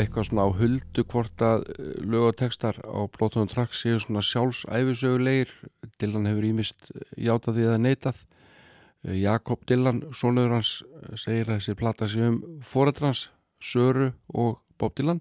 Eitthvað 0.02 0.28
svona 0.28 0.46
á 0.46 0.50
huldu 0.58 1.04
hvort 1.12 1.44
að 1.44 1.66
eh, 1.74 1.92
lög 2.04 2.30
og 2.30 2.38
textar 2.40 2.78
á 2.82 3.00
Blótunum 3.14 3.48
Trakk 3.50 3.74
séu 3.76 3.98
svona 4.02 4.22
sjálfsæfisögulegir. 4.24 5.52
Dylan 6.00 6.28
hefur 6.30 6.48
ímist 6.48 6.90
játað 7.16 7.58
því 7.58 7.66
eða 7.68 7.80
neitað. 7.82 8.22
Eh, 9.04 9.18
Jakob 9.22 9.66
Dylan, 9.68 10.04
sonur 10.12 10.54
hans, 10.54 10.82
eh, 10.82 11.16
segir 11.16 11.48
að 11.48 11.58
þessi 11.58 11.76
plata 11.78 12.08
sig 12.08 12.22
um 12.28 12.40
fórætrans, 12.62 13.28
Söru 13.60 14.12
og 14.34 14.60
Bob 14.78 14.94
Dylan 14.94 15.20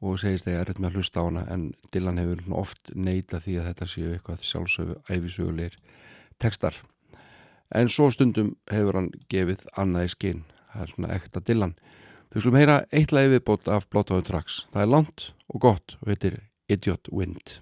og 0.00 0.20
segist 0.22 0.46
þegar 0.46 0.70
er 0.70 0.78
með 0.78 0.90
að 0.90 0.96
hlusta 0.96 1.20
á 1.20 1.26
hana 1.26 1.42
en 1.50 1.64
Dylan 1.92 2.20
hefur 2.20 2.44
oft 2.56 2.92
neitað 2.94 3.44
því 3.44 3.56
að 3.58 3.66
þetta 3.68 3.88
séu 3.90 4.12
eitthvað 4.14 4.44
sjálfsæfisögulegir 4.48 5.76
textar. 6.38 6.76
En 7.74 7.90
svo 7.92 8.08
stundum 8.10 8.54
hefur 8.70 8.98
hann 8.98 9.10
gefið 9.30 9.66
annað 9.78 10.08
í 10.08 10.12
skinn. 10.14 10.44
Það 10.72 10.82
er 10.82 10.94
svona 10.94 11.12
ekta 11.14 11.42
Dylan. 11.44 11.74
Við 12.30 12.44
skulum 12.44 12.60
heyra 12.60 12.76
eitt 12.94 13.10
lagi 13.10 13.32
viðbót 13.32 13.66
af 13.74 13.88
Blótáðun 13.90 14.28
Tracks. 14.28 14.60
Það 14.70 14.84
er 14.84 14.92
langt 14.94 15.24
og 15.50 15.64
gott 15.66 15.96
og 15.98 16.12
heitir 16.12 16.38
Idiot 16.70 17.10
Wind. 17.10 17.58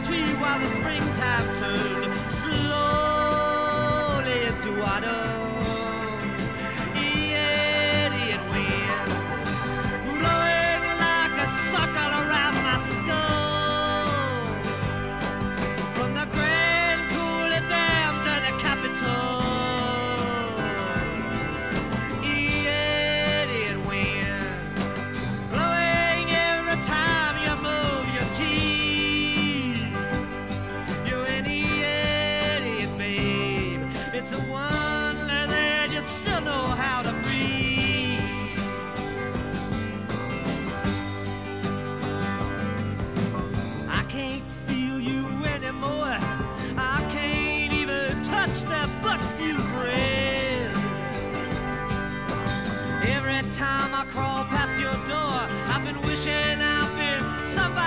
Tree 0.00 0.32
while 0.40 0.58
the 0.58 0.68
springtime 0.70 1.56
turned 1.56 2.01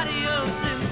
adios 0.05 0.84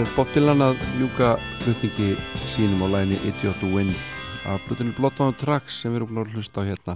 Hér 0.00 0.06
er 0.08 0.16
Bob 0.16 0.30
Dylan 0.32 0.62
að 0.64 0.78
ljúka 0.96 1.26
hlutningi 1.60 2.14
sínum 2.40 2.80
á 2.80 2.88
læni 2.88 3.18
Idiot 3.28 3.58
to 3.60 3.68
Win 3.68 3.90
af 4.48 4.62
blutinu 4.64 4.94
Blottaðan 4.96 5.34
Trax 5.36 5.82
sem 5.82 5.92
við 5.92 5.98
erum 5.98 6.20
að 6.22 6.30
hlusta 6.32 6.62
á 6.64 6.68
hérna 6.70 6.94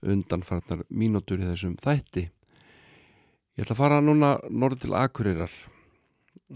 undanfarnar 0.00 0.80
mínútur 0.88 1.42
í 1.42 1.44
þessum 1.44 1.74
þætti. 1.76 2.22
Ég 3.60 3.66
ætla 3.66 3.74
að 3.74 3.80
fara 3.82 3.98
núna 4.00 4.30
norð 4.48 4.78
til 4.86 4.96
Akureyrar 4.96 5.52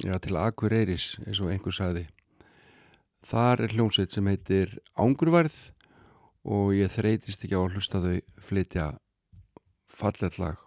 eða 0.07 0.23
til 0.25 0.39
Akureyris 0.41 1.09
eins 1.27 1.43
og 1.45 1.51
einhver 1.53 1.77
sagði. 1.77 2.07
Þar 3.21 3.67
er 3.67 3.75
hljómsveit 3.77 4.17
sem 4.17 4.31
heitir 4.33 4.73
Ángurværð 4.97 5.59
og 6.49 6.73
ég 6.79 6.95
þreytist 6.97 7.45
ekki 7.45 7.61
á 7.61 7.61
að 7.61 7.77
hlusta 7.77 8.01
þau 8.07 8.17
flytja 8.41 8.87
falletlag 9.85 10.65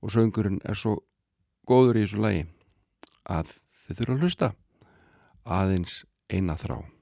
og 0.00 0.16
söngurinn 0.16 0.62
er 0.64 0.80
svo 0.80 1.02
góður 1.68 2.00
í 2.00 2.06
þessu 2.06 2.24
lægi 2.24 2.48
að 3.28 3.52
þið 3.84 4.00
þurfa 4.00 4.16
að 4.16 4.24
hlusta. 4.24 4.50
Aðeins 5.44 6.02
eina 6.32 6.56
þrá. 6.56 6.93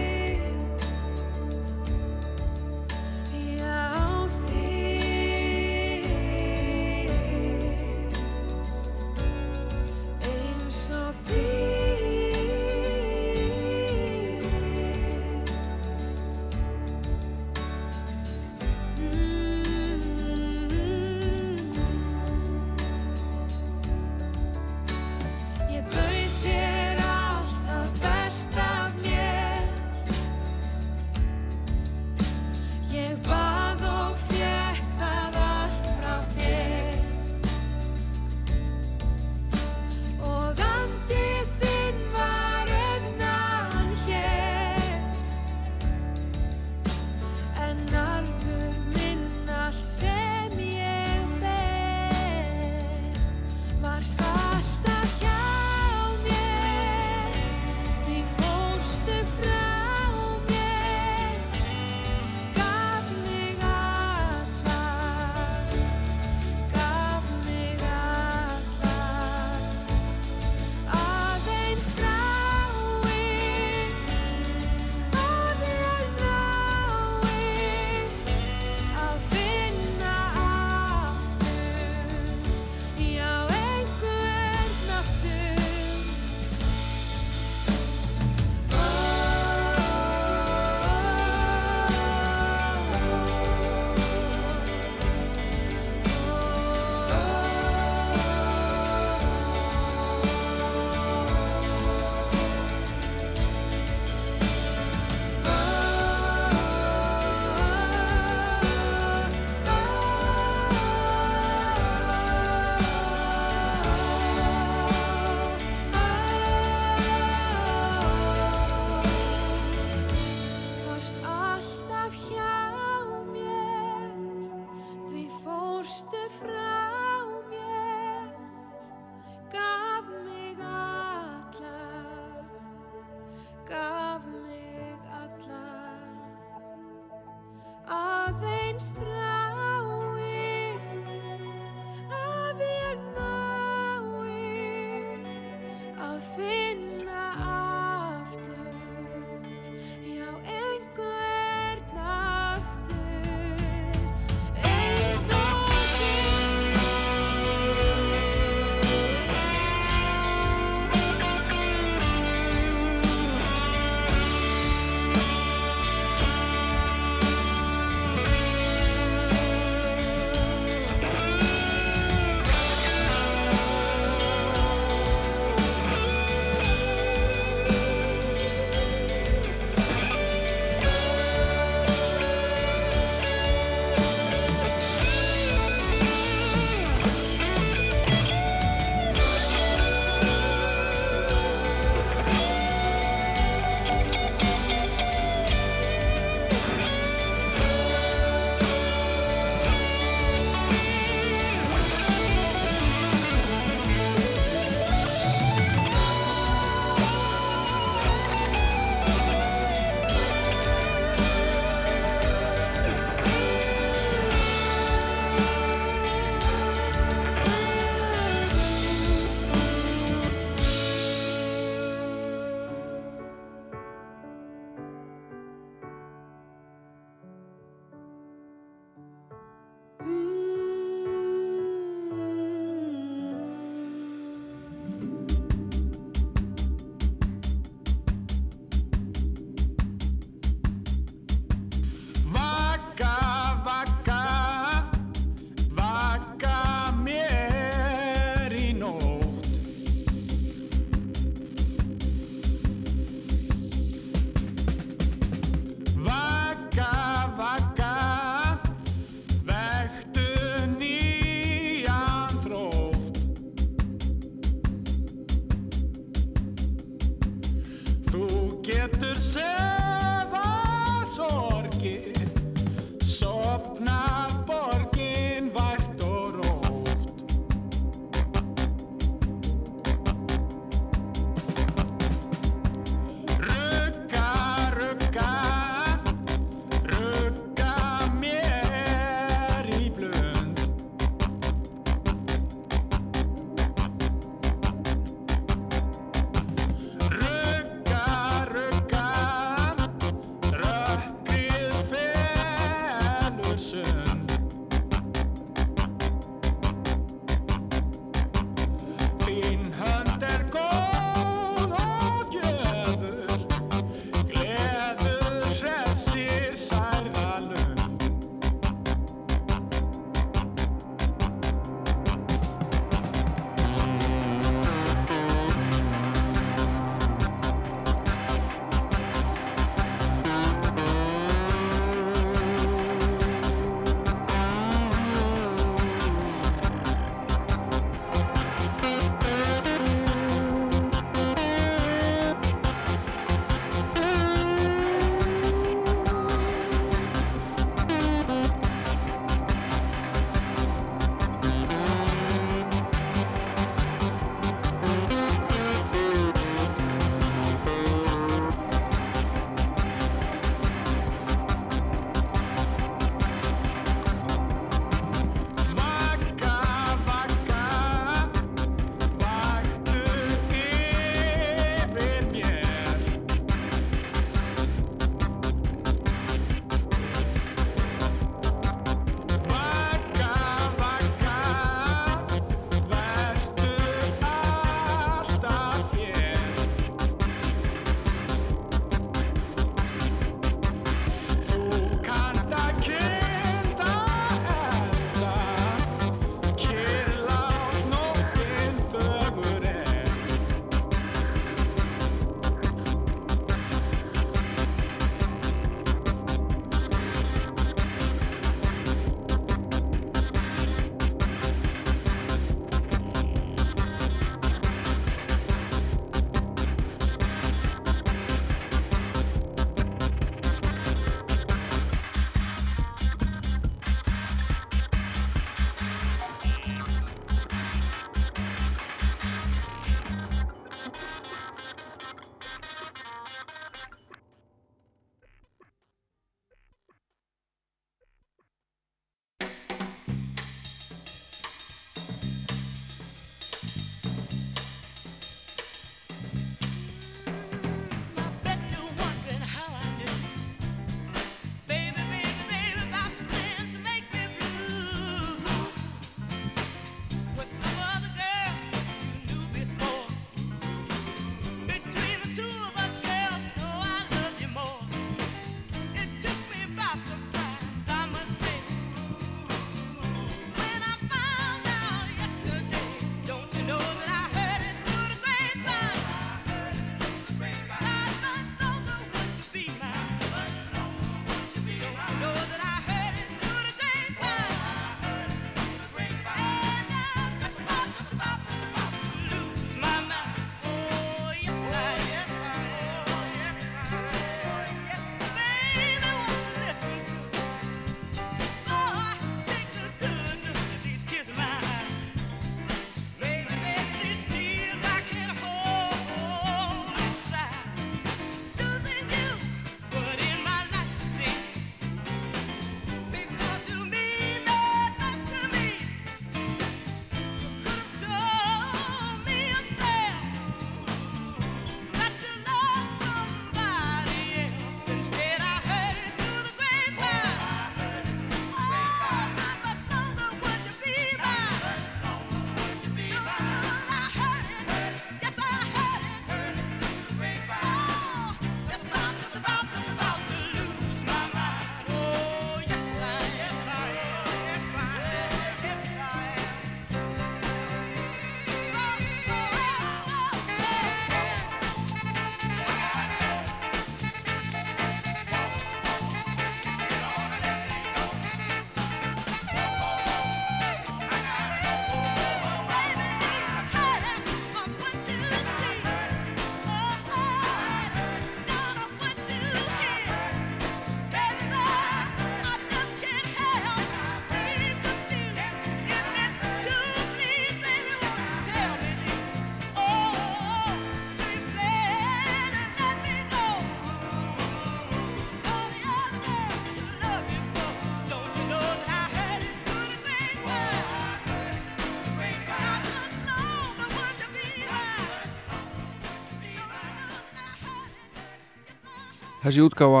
Þessi 599.48 599.62
útgáfa 599.64 600.00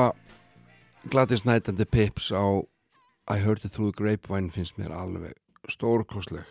Gladys 1.08 1.40
Knight 1.46 1.70
and 1.70 1.78
the 1.80 1.86
Pips 1.88 2.26
á 2.36 2.68
I 3.32 3.38
Heard 3.40 3.64
It 3.64 3.72
Through 3.72 3.94
the 3.94 3.96
Grapevine 3.96 4.50
finnst 4.52 4.76
mér 4.76 4.92
alveg 4.92 5.38
stórkostleg. 5.72 6.44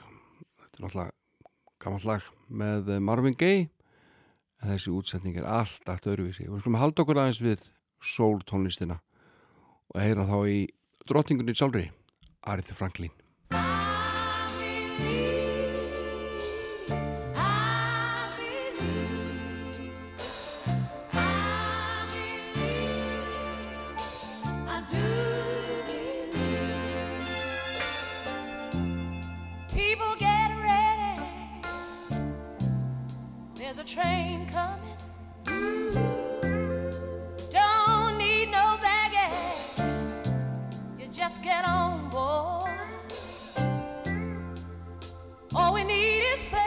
Þetta 0.58 0.80
er 0.80 0.82
náttúrulega 0.82 1.12
gammalt 1.78 2.08
lag 2.10 2.26
með 2.50 2.90
Marvin 3.06 3.38
Gaye. 3.38 3.68
En 4.64 4.72
þessi 4.72 4.96
útsetning 4.98 5.38
er 5.38 5.46
allt 5.46 5.86
allt 5.86 6.10
öðruvísi. 6.10 6.48
Og 6.50 6.56
við 6.56 6.64
skulum 6.66 6.80
halda 6.82 7.06
okkur 7.06 7.22
aðeins 7.22 7.44
við 7.46 7.68
soul 8.02 8.42
tónlistina 8.50 8.98
og 9.94 10.02
heyra 10.02 10.26
þá 10.26 10.38
í 10.50 10.60
drottningunni 11.06 11.54
sjálfri 11.54 11.92
Aretha 12.50 12.74
Franklin 12.74 13.14
this 46.38 46.50
place. 46.50 46.67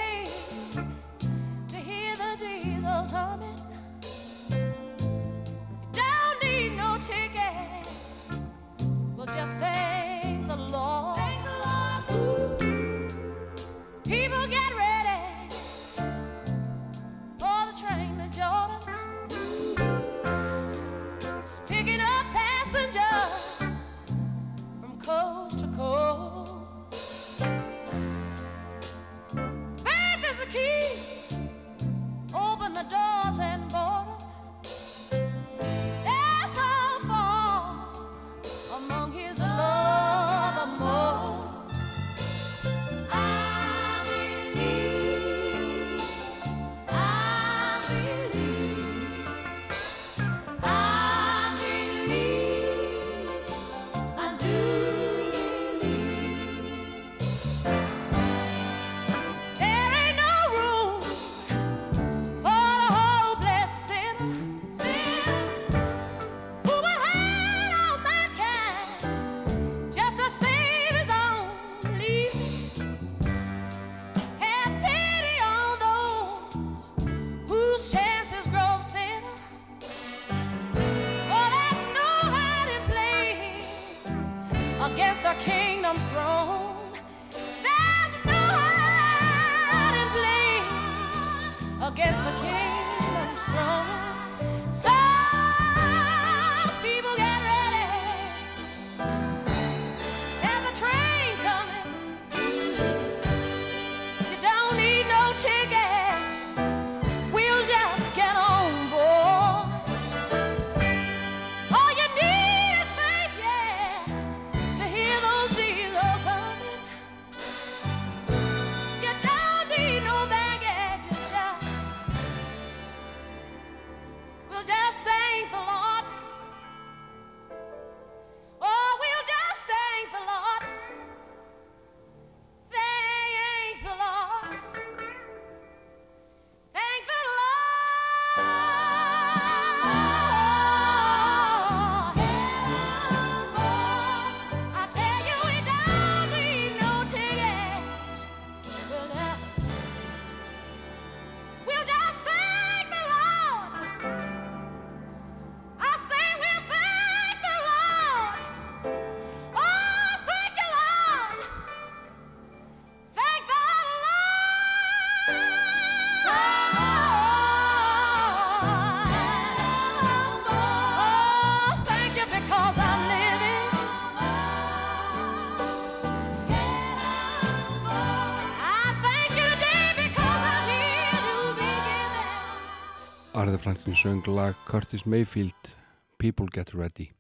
Franklin 183.81 183.97
söng 183.97 184.27
lag 184.27 184.55
Curtis 184.67 185.07
Mayfield 185.07 185.77
People 186.19 186.47
Get 186.53 186.75
Ready. 186.75 187.13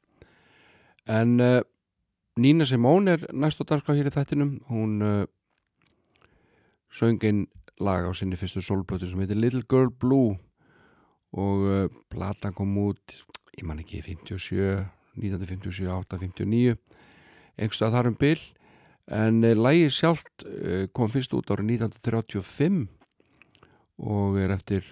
En 1.06 1.40
uh, 1.40 1.60
Nína 2.36 2.64
Simone 2.64 3.10
er 3.10 3.24
næst 3.32 3.62
á 3.62 3.64
dagskrá 3.64 3.96
hér 3.96 4.10
í 4.10 4.12
þættinum. 4.12 4.50
Hún 4.68 5.00
uh, 5.00 5.24
söng 6.92 7.24
einn 7.24 7.46
lag 7.80 8.04
á 8.04 8.12
sinni 8.12 8.36
fyrstu 8.36 8.60
solblötu 8.60 9.08
sem 9.08 9.22
heitir 9.24 9.40
Little 9.40 9.64
Girl 9.72 9.88
Blue. 9.88 10.36
Og 11.32 11.64
uh, 11.64 11.88
platan 12.12 12.52
kom 12.52 12.76
út 12.84 13.16
ég 13.56 13.64
man 13.64 13.80
ekki 13.80 14.04
57 14.04 14.84
1957, 15.16 15.88
8, 15.88 16.20
59 16.20 16.76
einhverstað 17.56 17.96
þar 17.96 18.12
um 18.12 18.20
bil. 18.20 18.38
En 19.08 19.40
lagið 19.40 19.96
sjálft 19.96 20.48
kom 20.92 21.08
fyrst 21.08 21.32
út 21.32 21.56
árið 21.56 21.78
1935 21.80 22.84
og 24.04 24.36
er 24.44 24.52
eftir 24.52 24.84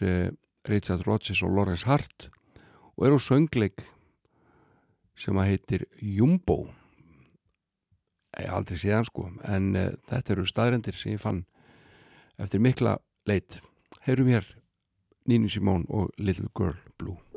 Richard 0.68 1.06
Rodgers 1.06 1.42
og 1.42 1.54
Lawrence 1.56 1.86
Hart 1.88 2.28
og 2.96 3.06
er 3.06 3.16
á 3.16 3.18
söngleik 3.18 3.84
sem 5.18 5.38
að 5.38 5.50
heitir 5.50 5.84
Jumbo. 5.98 6.68
Ég 8.38 8.52
aldrei 8.54 8.78
séð 8.78 8.98
hann 8.98 9.08
sko 9.08 9.28
en 9.48 9.70
uh, 9.74 9.88
þetta 10.10 10.34
eru 10.34 10.46
staðrendir 10.46 10.98
sem 10.98 11.16
ég 11.16 11.22
fann 11.22 11.44
eftir 12.38 12.62
mikla 12.62 12.98
leit. 13.26 13.60
Heyrum 14.06 14.30
hér 14.30 14.46
Nini 15.28 15.50
Simone 15.52 15.88
og 15.88 16.12
Little 16.18 16.48
Girl 16.56 16.78
Blue 16.98 17.27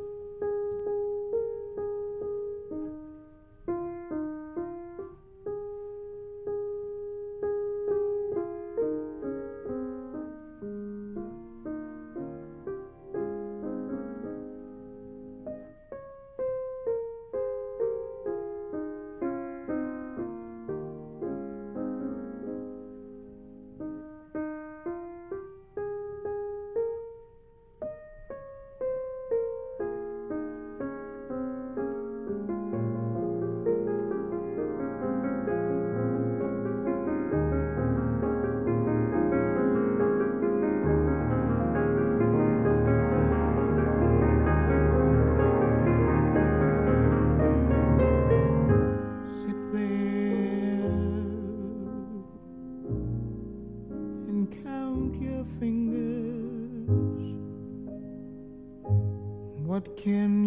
can 60.02 60.41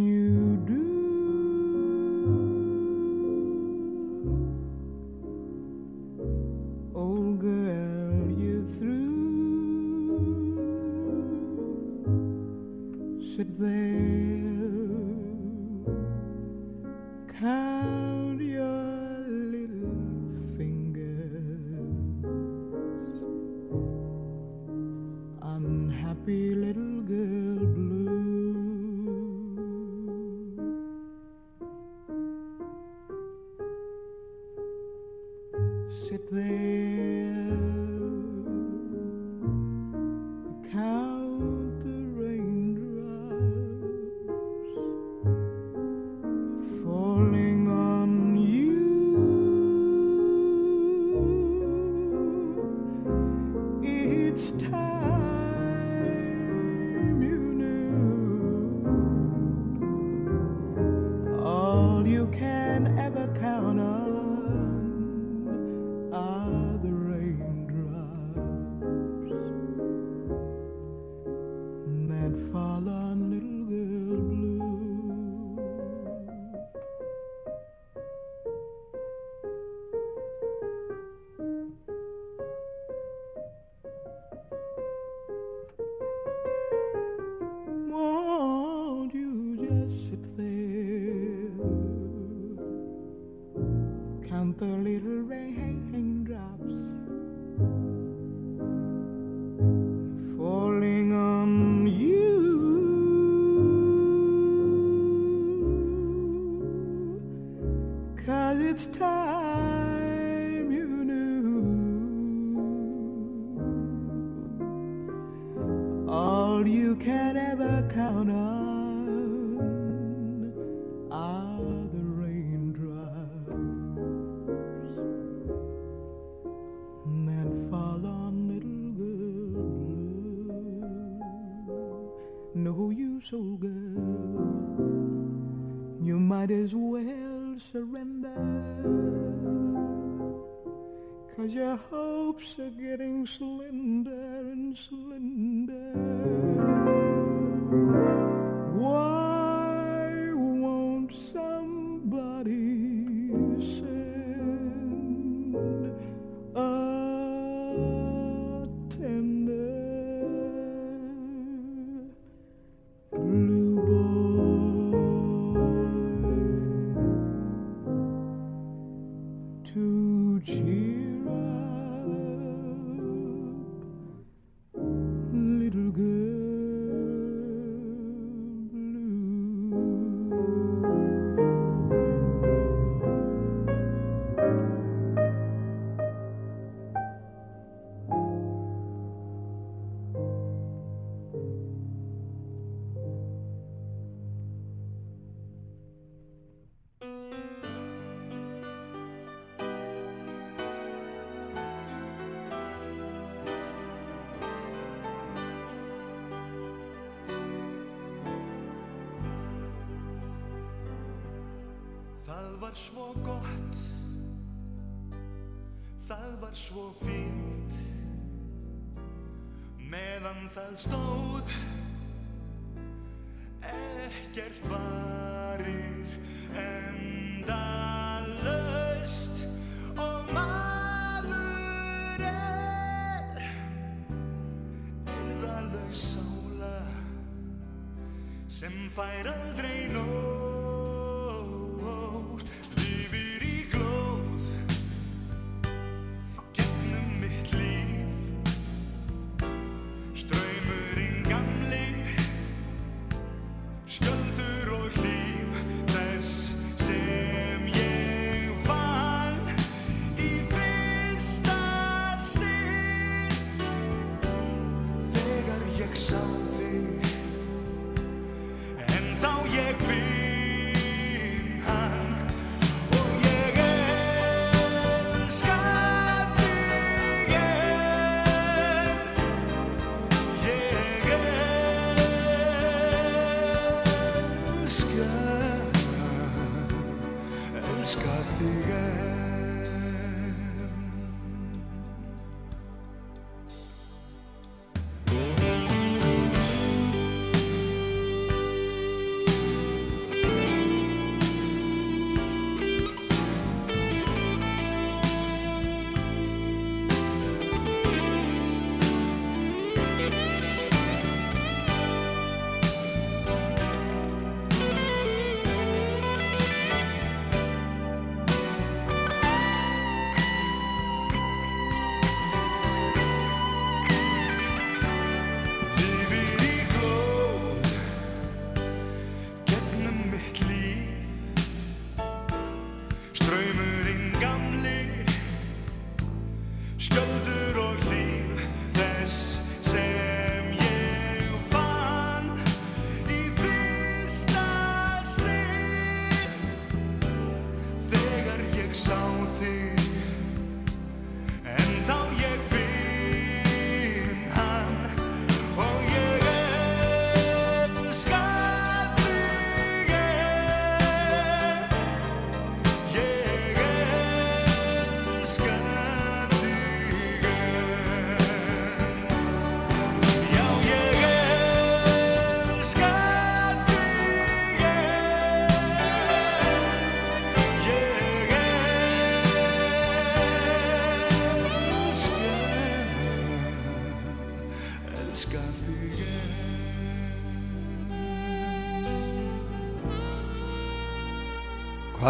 sem 238.75 238.91
fær 238.91 239.27
aldrei 239.31 239.87
nóg 239.95 240.24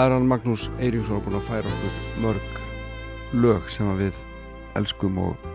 Hvað 0.05 0.10
er 0.12 0.18
hann 0.18 0.26
Magnús 0.28 0.64
Eiríksson 0.85 1.22
búin 1.24 1.39
að 1.39 1.47
færa 1.47 1.70
okkur 1.72 1.94
mörg 2.20 2.56
lög 3.40 3.70
sem 3.72 3.86
við 3.97 4.18
elskum 4.76 5.16
og 5.16 5.47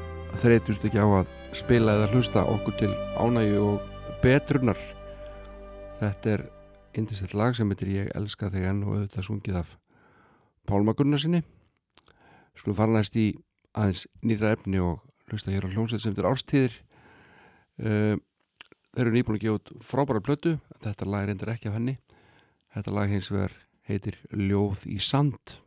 þreytumst 0.41 0.88
ekki 0.89 0.97
á 0.97 1.05
að 1.19 1.30
spila 1.59 1.93
eða 1.99 2.07
hlusta 2.15 2.41
okkur 2.55 2.80
til 2.80 2.89
ánægju 3.21 3.59
og 3.67 4.17
betrunar. 4.23 4.81
Þetta 5.99 6.34
er 6.34 6.45
indislegt 6.97 7.38
lag 7.38 7.53
sem 7.53 7.69
heitir 7.69 7.93
Ég 7.93 8.09
elska 8.17 8.49
þig 8.49 8.65
enn 8.71 8.81
og 8.88 8.95
auðvitað 8.95 9.30
sungið 9.30 9.61
af 9.61 9.77
Pálma 10.65 10.97
Gunnarsinni 10.97 11.43
Skulum 12.57 12.81
fara 12.81 12.97
næst 12.97 13.21
í 13.21 13.30
aðeins 13.77 14.07
nýra 14.26 14.57
efni 14.57 14.81
og 14.81 15.05
hlusta 15.30 15.53
hér 15.53 15.69
á 15.69 15.73
hljómsveit 15.77 16.01
sem 16.01 16.17
þetta 16.17 16.26
er 16.26 16.34
árstíðir. 16.34 16.84
Uh, 17.77 18.17
Þeir 18.97 19.05
eru 19.05 19.17
nýbúin 19.19 19.38
að 19.43 19.45
gefa 19.45 19.61
út 19.61 19.76
frábæra 19.93 20.26
plötu 20.26 20.57
Þetta 20.81 21.05
lag 21.13 21.27
er 21.27 21.38
endur 21.38 21.53
ekki 21.53 21.69
af 21.69 21.77
henni. 21.77 21.99
Þetta 22.73 22.97
lag 22.97 23.13
hins 23.13 23.30
vegar 23.30 23.53
heitir 23.89 24.19
Ljóð 24.31 24.85
í 24.89 24.99
sand 25.01 25.59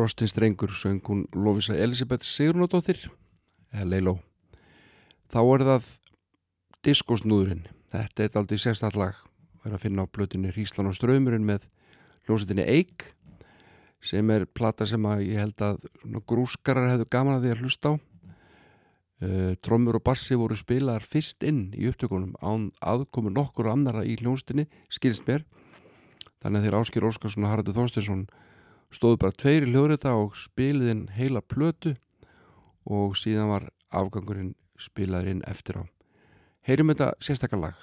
Brostins 0.00 0.32
drengur 0.32 0.72
söng 0.72 1.02
hún 1.04 1.26
Lovisa 1.36 1.74
Elisabeth 1.76 2.24
Sigrunadóttir 2.24 3.02
eða 3.68 3.84
Leiló 3.84 4.14
þá 5.28 5.40
er 5.42 5.64
það 5.68 5.90
diskosnúðurinn. 6.86 7.66
Þetta 7.92 8.24
er 8.24 8.38
aldrei 8.40 8.62
sérstallag 8.62 9.18
verið 9.60 9.76
að 9.76 9.84
finna 9.84 10.06
á 10.08 10.12
blötinni 10.12 10.54
Hríslan 10.54 10.88
og 10.88 10.96
ströymurinn 10.96 11.44
með 11.44 11.68
ljósetinni 12.24 12.64
Eik 12.64 13.10
sem 14.00 14.32
er 14.32 14.48
plata 14.48 14.88
sem 14.88 15.04
að 15.04 15.26
ég 15.26 15.44
held 15.44 15.68
að 15.68 15.84
grúskarar 16.24 16.88
hefðu 16.94 17.10
gaman 17.12 17.36
að 17.36 17.44
því 17.44 17.52
að 17.52 17.64
hlusta 17.66 17.92
á. 17.92 17.94
Uh, 19.20 19.52
trommur 19.60 20.00
og 20.00 20.06
bassi 20.08 20.32
voru 20.32 20.56
spilaðar 20.56 21.04
fyrst 21.04 21.44
inn 21.44 21.74
í 21.76 21.90
upptökunum 21.92 22.38
án 22.40 22.70
aðkomu 22.80 23.28
nokkur 23.36 23.68
annara 23.68 24.00
í 24.08 24.16
hljónstinni, 24.16 24.64
skilst 24.88 25.28
mér. 25.28 25.44
Þannig 26.40 26.62
að 26.62 26.70
þeir 26.70 26.80
Áskir 26.80 27.04
Óskarsson 27.04 27.44
og 27.44 27.52
Haraldur 27.52 27.76
Þorstinsson 27.76 28.30
stóðu 28.94 29.20
bara 29.22 29.36
tveir 29.36 29.66
í 29.66 29.72
hljóðrita 29.72 30.14
og 30.18 30.36
spiliðin 30.38 31.08
heila 31.16 31.42
plötu. 31.42 31.96
Og 32.90 33.16
síðan 33.18 33.50
var 33.52 33.68
afgangurinn 33.94 34.54
spilaðurinn 34.80 35.44
eftir 35.48 35.80
á. 35.80 35.84
Heyrum 36.66 36.92
þetta 36.92 37.12
sérstakar 37.22 37.60
lag. 37.60 37.76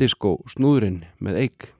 Disco 0.00 0.38
snúðurinn 0.48 1.04
með 1.20 1.44
eig 1.44 1.70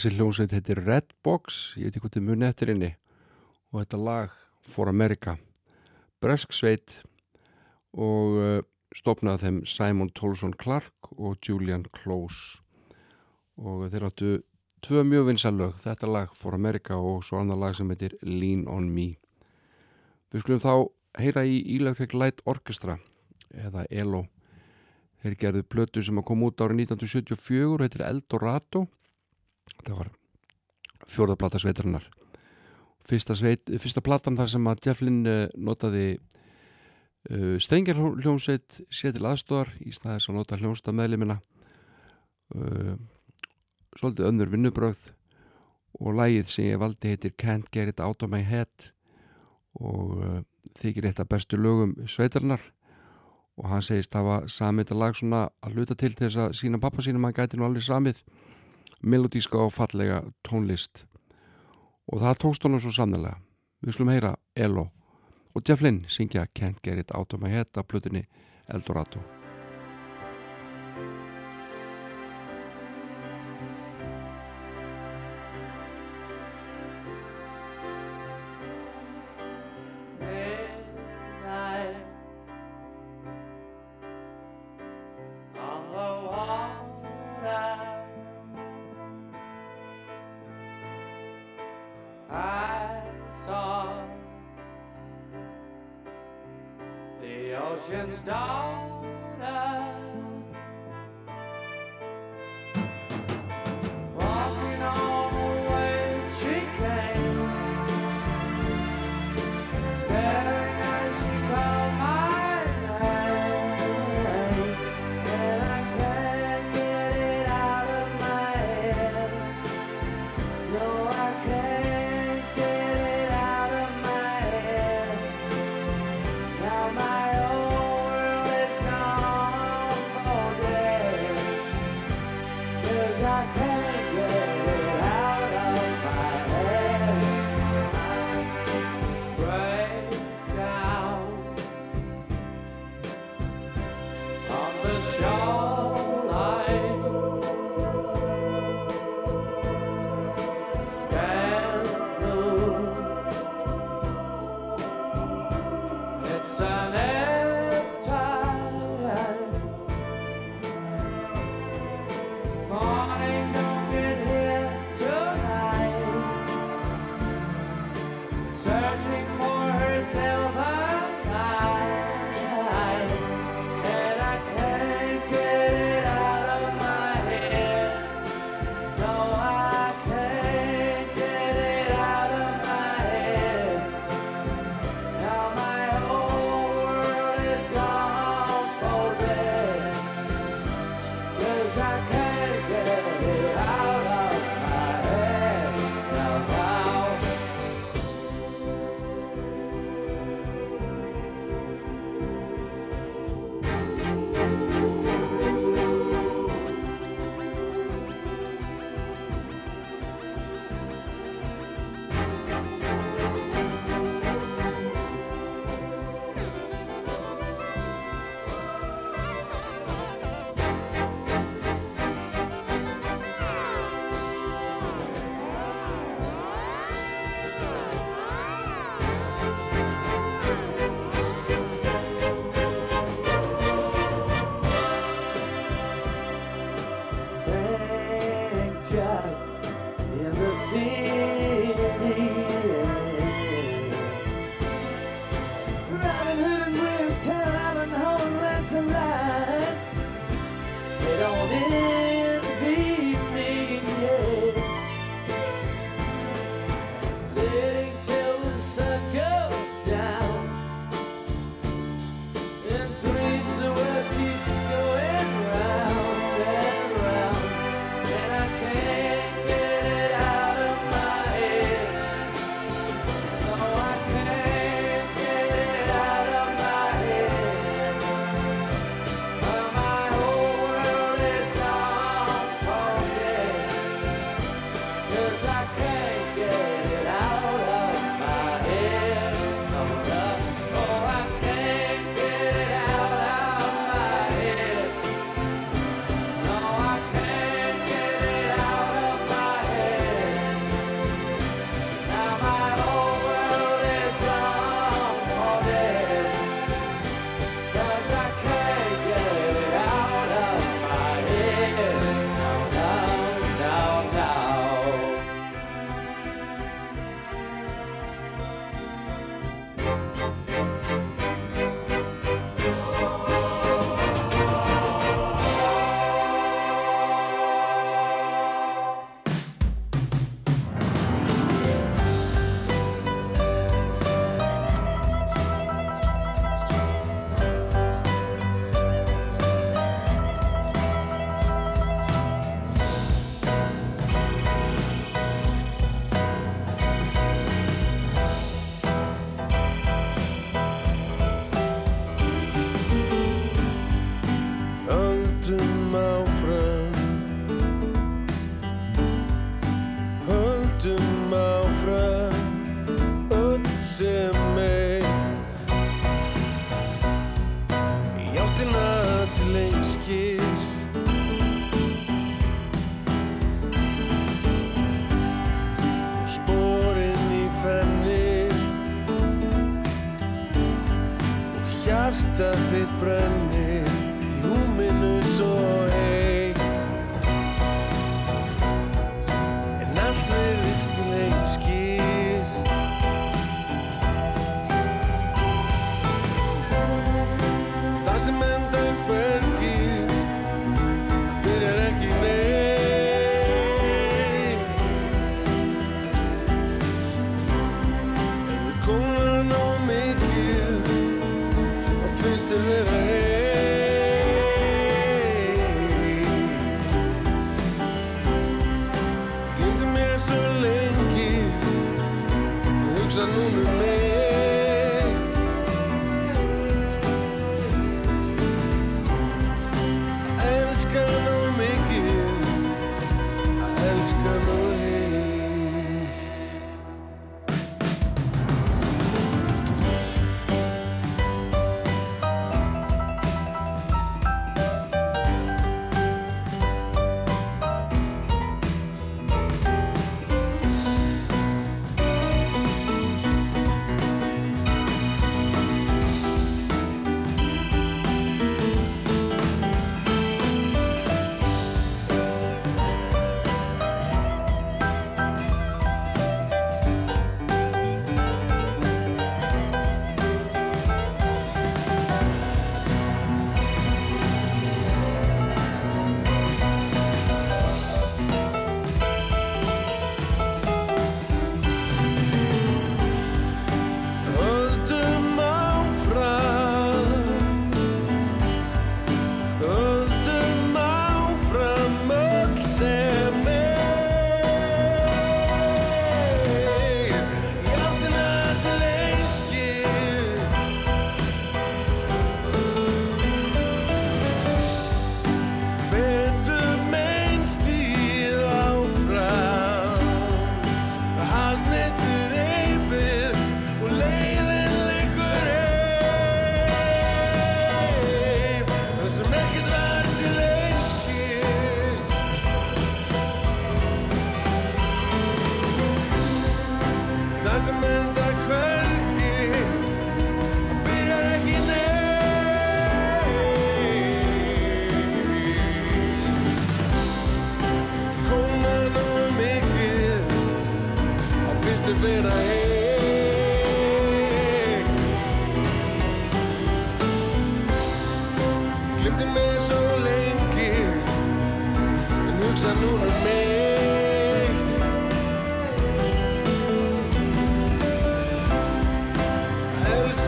Þessi 0.00 0.16
hljómsveit 0.16 0.52
heitir 0.56 0.78
Redbox, 0.80 1.56
ég 1.76 1.90
veit 1.90 1.96
ekki 1.98 2.00
hvað 2.06 2.14
þið 2.14 2.22
muni 2.24 2.44
eftir 2.46 2.70
henni 2.70 2.88
og 3.68 3.82
þetta 3.82 3.98
lag 4.00 4.36
For 4.64 4.88
America. 4.88 5.34
Bresk 6.24 6.54
sveit 6.56 6.94
og 7.92 8.38
uh, 8.40 8.62
stopnaði 8.96 9.42
þeim 9.42 9.58
Simon 9.68 10.08
Tolson 10.16 10.54
Clark 10.56 11.10
og 11.18 11.36
Julian 11.44 11.84
Close 11.98 12.62
og 13.60 13.90
þeir 13.92 14.06
áttu 14.08 14.30
tvö 14.88 15.02
mjög 15.04 15.26
vinsalög, 15.28 15.74
þetta 15.84 16.08
lag 16.08 16.32
For 16.32 16.56
America 16.56 16.96
og 16.96 17.26
svo 17.28 17.42
annar 17.42 17.60
lag 17.60 17.76
sem 17.76 17.92
heitir 17.92 18.14
Lean 18.24 18.62
On 18.72 18.86
Me. 18.88 19.18
Við 20.32 20.46
skulum 20.46 20.62
þá 20.64 20.72
heyra 21.20 21.42
í 21.44 21.58
Electric 21.74 22.16
Light 22.16 22.40
Orchestra 22.48 22.96
eða 23.52 23.84
ELO. 23.92 24.22
Þeir 25.20 25.36
gerðu 25.44 25.66
plötu 25.68 26.06
sem 26.08 26.24
að 26.24 26.26
koma 26.32 26.48
út 26.48 26.64
árið 26.64 26.86
1974, 26.86 27.84
heitir 27.84 28.06
Eldorado. 28.08 28.86
Það 29.84 29.94
var 29.98 30.10
fjórðaplata 31.10 31.60
sveitarinnar. 31.62 32.08
Fyrsta, 33.08 33.34
sveit, 33.34 33.70
fyrsta 33.80 34.02
platan 34.04 34.36
þar 34.38 34.50
sem 34.52 34.68
að 34.70 34.82
Jeff 34.86 35.02
Lynne 35.02 35.36
uh, 35.46 35.54
notaði 35.56 36.04
uh, 37.30 37.56
stengjarhljómsveit 37.62 38.82
sér 38.92 39.16
til 39.16 39.24
aðstóðar 39.26 39.72
í 39.82 39.94
staðis 39.96 40.28
að 40.30 40.38
nota 40.38 40.60
hljómsveit 40.60 40.92
meðlimina. 40.96 41.40
Uh, 42.54 42.94
svolítið 43.98 44.28
önnur 44.30 44.52
vinnubröð 44.52 45.08
og 46.00 46.14
lægið 46.18 46.50
sem 46.52 46.68
ég 46.70 46.80
valdi 46.80 47.12
heitir 47.12 47.34
Can't 47.40 47.70
Get 47.72 47.94
It 47.94 48.02
Out 48.04 48.22
of 48.22 48.30
My 48.30 48.42
Head 48.46 48.92
og 49.80 50.20
uh, 50.20 50.38
þykir 50.78 51.08
eitt 51.08 51.22
af 51.22 51.28
bestu 51.30 51.58
lögum 51.58 51.96
sveitarnar 52.08 52.62
og 53.60 53.68
hann 53.68 53.84
segist 53.84 54.14
hafa 54.16 54.44
samið 54.48 54.86
þetta 54.86 55.00
lag 55.00 55.16
svona 55.16 55.42
að 55.64 55.76
hluta 55.76 55.96
til 55.98 56.12
til 56.14 56.28
þess 56.28 56.40
að 56.44 56.54
sína 56.60 56.80
pappa 56.82 57.04
sínum 57.04 57.26
hann 57.26 57.36
gæti 57.36 57.58
nú 57.58 57.66
alveg 57.66 57.84
samið 57.84 58.22
melodíska 59.00 59.58
og 59.58 59.72
fallega 59.72 60.22
tónlist. 60.48 61.04
Og 62.10 62.20
það 62.20 62.40
tókst 62.44 62.64
honum 62.66 62.82
svo 62.82 62.94
sannlega 62.94 63.36
við 63.80 63.96
skulum 63.96 64.14
heyra 64.14 64.36
Elo 64.54 64.88
og 65.54 65.66
Jeff 65.66 65.82
Lynne 65.82 66.08
syngja 66.08 66.46
Can't 66.54 66.82
Get 66.82 66.98
It 66.98 67.14
Out 67.14 67.34
of 67.34 67.42
My 67.42 67.52
Head 67.52 67.76
af 67.76 67.88
plötunni 67.88 68.26
Eldorado 68.68 69.39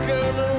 Girl. 0.06 0.51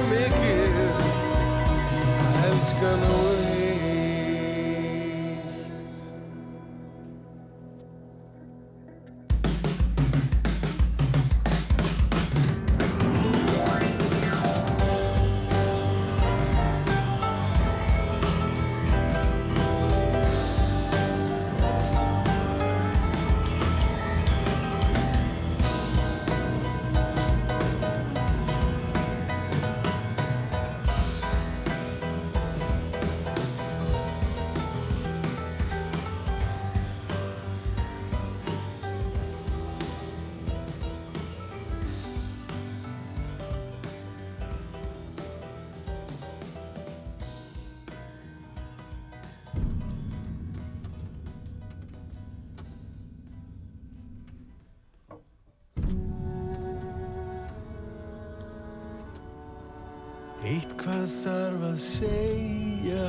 hvað 61.04 61.16
þarf 61.20 61.64
að 61.68 61.80
segja. 61.82 63.08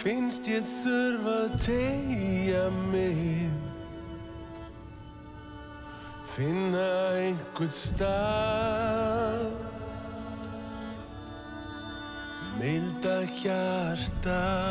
Finnst 0.00 0.48
ég 0.48 0.64
þurfa 0.64 1.34
að 1.44 1.52
tegja 1.64 2.62
mig. 2.88 3.50
Finna 6.34 6.88
einhvern 7.20 7.74
stað. 7.76 9.44
Milda 12.58 13.18
hjarta. 13.42 14.63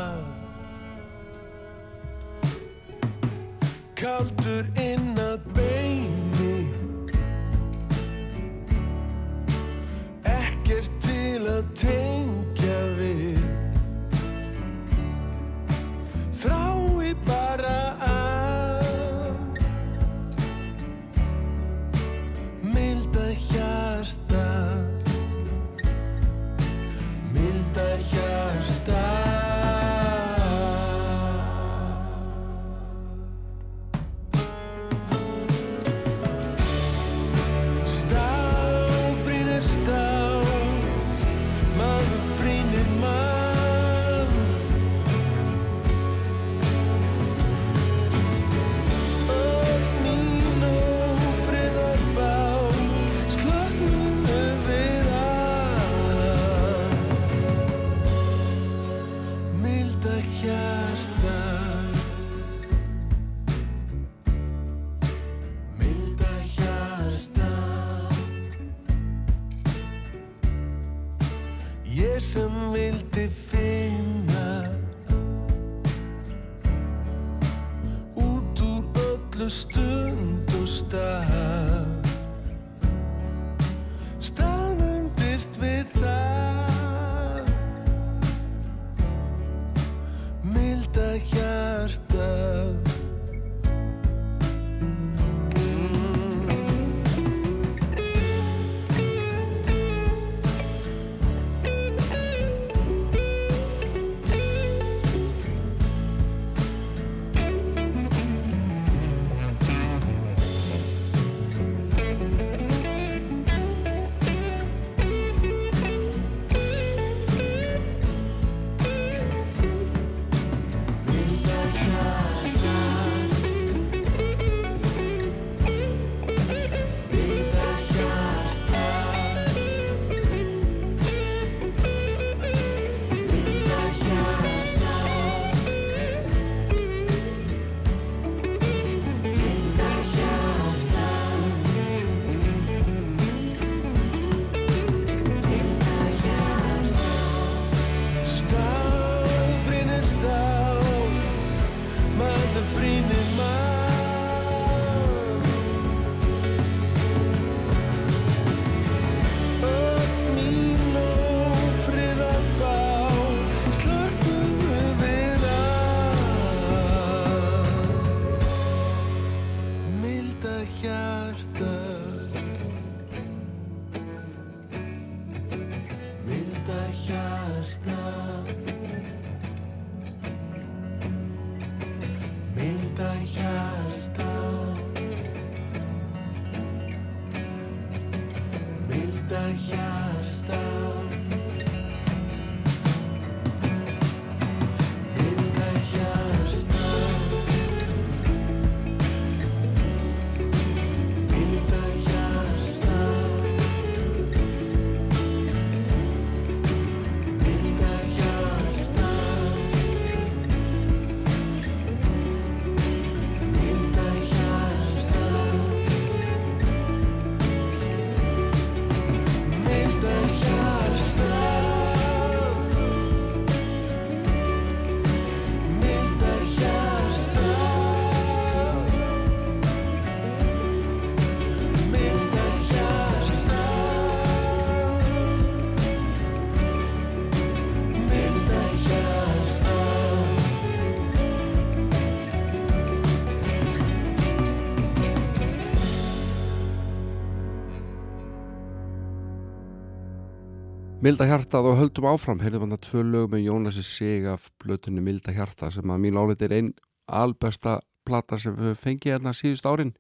Milda 251.03 251.25
hjartað 251.27 251.65
og 251.67 251.73
höldum 251.75 252.05
áfram, 252.07 252.39
heyrðum 252.39 252.61
hann 252.63 252.75
að 252.77 252.85
tvö 252.85 253.01
lög 253.03 253.34
með 253.34 253.41
Jónasi 253.43 253.81
Sig 253.84 254.27
af 254.31 254.45
blötunni 254.63 255.01
Milda 255.03 255.34
hjartað 255.35 255.73
sem 255.75 255.91
að 255.91 255.99
mín 255.99 256.15
áleit 256.15 256.45
er 256.45 256.53
einn 256.55 256.69
albesta 257.11 257.73
plata 258.07 258.39
sem 258.39 258.55
við 258.55 258.77
fengið 258.80 259.11
hérna 259.17 259.34
síðust 259.35 259.67
árin 259.67 259.91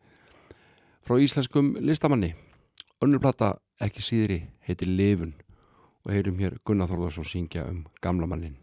frá 1.03 1.19
íslenskum 1.19 1.73
listamanni. 1.83 2.31
Önnur 3.03 3.19
plata, 3.19 3.57
ekki 3.83 3.99
síðri, 3.99 4.41
heitir 4.63 4.95
Lifun 4.95 5.35
og 6.07 6.15
heyrum 6.15 6.39
hér 6.39 6.55
Gunnar 6.63 6.87
Þorðarsson 6.87 7.27
syngja 7.27 7.67
um 7.67 7.83
gamla 7.99 8.29
mannin. 8.31 8.62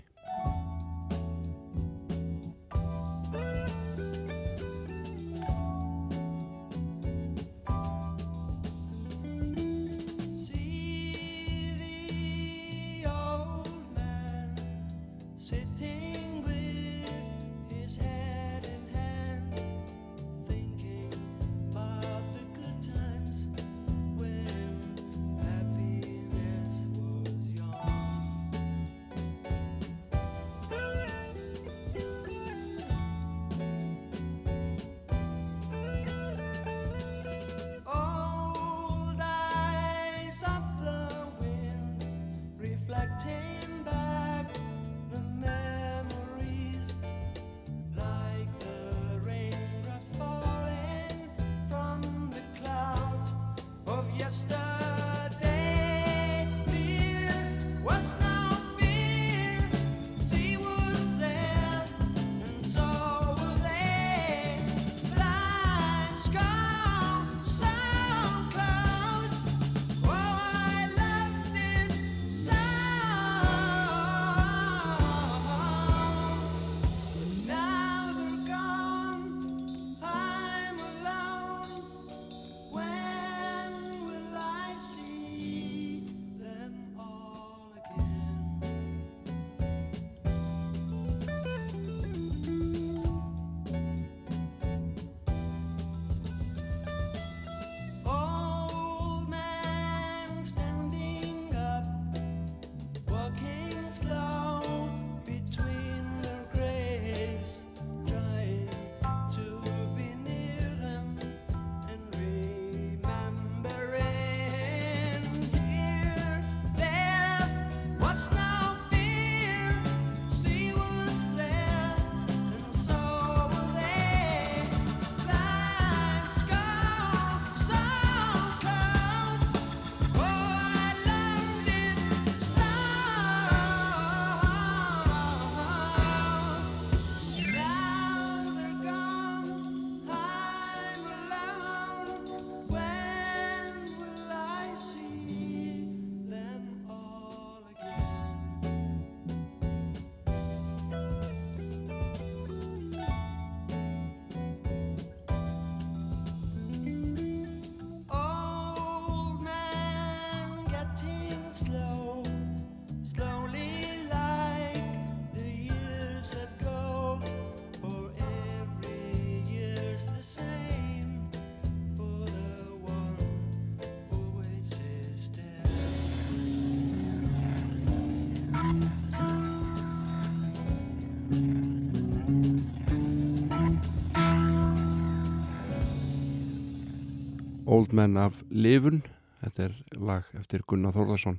Old 187.80 187.94
Men 187.96 188.18
af 188.20 188.42
Livun 188.52 188.98
þetta 189.40 189.62
er 189.64 189.76
lag 189.96 190.26
eftir 190.36 190.60
Gunnar 190.68 190.92
Þórðarsson 190.92 191.38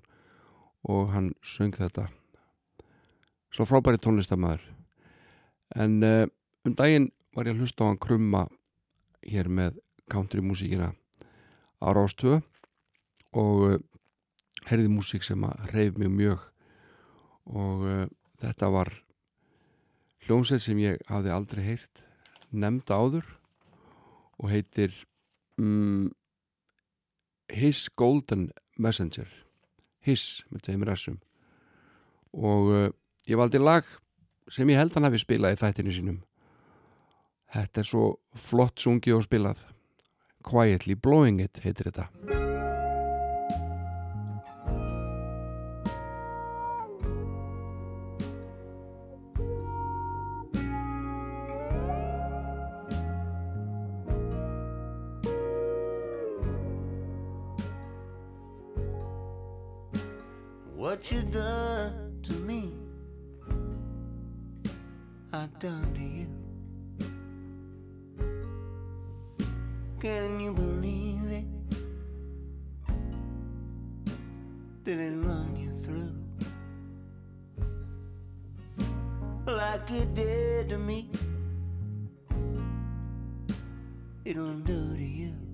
og 0.90 1.12
hann 1.14 1.28
söng 1.46 1.76
þetta. 1.76 2.08
Svo 3.54 3.68
frábæri 3.70 4.00
tónlistamæður 4.02 4.64
en 5.78 6.00
uh, 6.02 6.24
um 6.66 6.74
daginn 6.80 7.12
var 7.36 7.46
ég 7.46 7.54
að 7.54 7.62
hlusta 7.62 7.86
á 7.86 7.90
hann 7.92 8.00
krumma 8.02 8.48
hér 9.22 9.52
með 9.54 9.78
country 10.10 10.42
músíkina 10.42 10.88
á 11.78 11.88
Rás 11.94 12.16
2 12.18 12.40
og 13.38 13.62
uh, 13.68 13.76
heyrði 14.72 14.90
músík 14.90 15.28
sem 15.28 15.46
að 15.46 15.68
reyf 15.76 16.00
mig 16.02 16.10
mjög. 16.10 16.48
Og 17.54 17.86
uh, 17.86 18.08
þetta 18.42 18.72
var 18.74 18.90
hljómsveit 20.26 20.66
sem 20.66 20.82
ég 20.82 21.06
hafði 21.12 21.36
aldrei 21.38 21.62
heyrt 21.68 22.02
nefnda 22.50 22.98
áður 22.98 23.30
og 24.42 24.50
heitir 24.56 24.98
um, 25.62 26.10
His 27.52 27.88
Golden 28.00 28.50
Messenger. 28.78 29.28
His 30.02 30.42
með 30.50 30.66
tveimur 30.68 30.94
essum 30.96 31.20
og 32.32 32.70
uh, 32.72 32.88
ég 33.28 33.36
valdi 33.36 33.60
lag 33.60 33.88
sem 34.52 34.70
ég 34.72 34.80
held 34.80 34.96
hann 34.96 35.08
hafi 35.08 35.20
spilað 35.22 35.58
í 35.58 35.60
þættinu 35.62 35.96
sínum. 35.96 36.22
Þetta 37.52 37.84
er 37.84 37.90
svo 37.92 38.06
flott 38.40 38.80
sungið 38.80 39.20
og 39.20 39.28
spilað. 39.28 39.66
Quietly 40.48 40.96
Blowing 40.96 41.44
It 41.44 41.60
heitir 41.66 41.92
þetta 41.92 42.51
What 61.02 61.12
you 61.12 61.24
done 61.24 62.20
to 62.22 62.34
me, 62.34 62.72
I 65.34 65.48
done 65.58 65.92
to 65.96 66.00
you. 66.00 66.28
Can 70.00 70.40
you 70.40 70.54
believe 70.54 71.26
it? 71.32 71.46
Did 74.86 75.00
it 75.00 75.18
run 75.26 75.56
you 75.56 75.72
through 75.82 76.14
like 79.48 79.90
it 79.90 80.14
did 80.14 80.70
to 80.70 80.78
me? 80.78 81.10
It'll 84.24 84.54
do 84.54 84.96
to 84.96 85.04
you. 85.04 85.51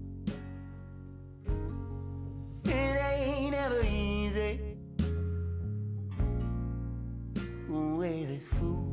fool. 8.59 8.86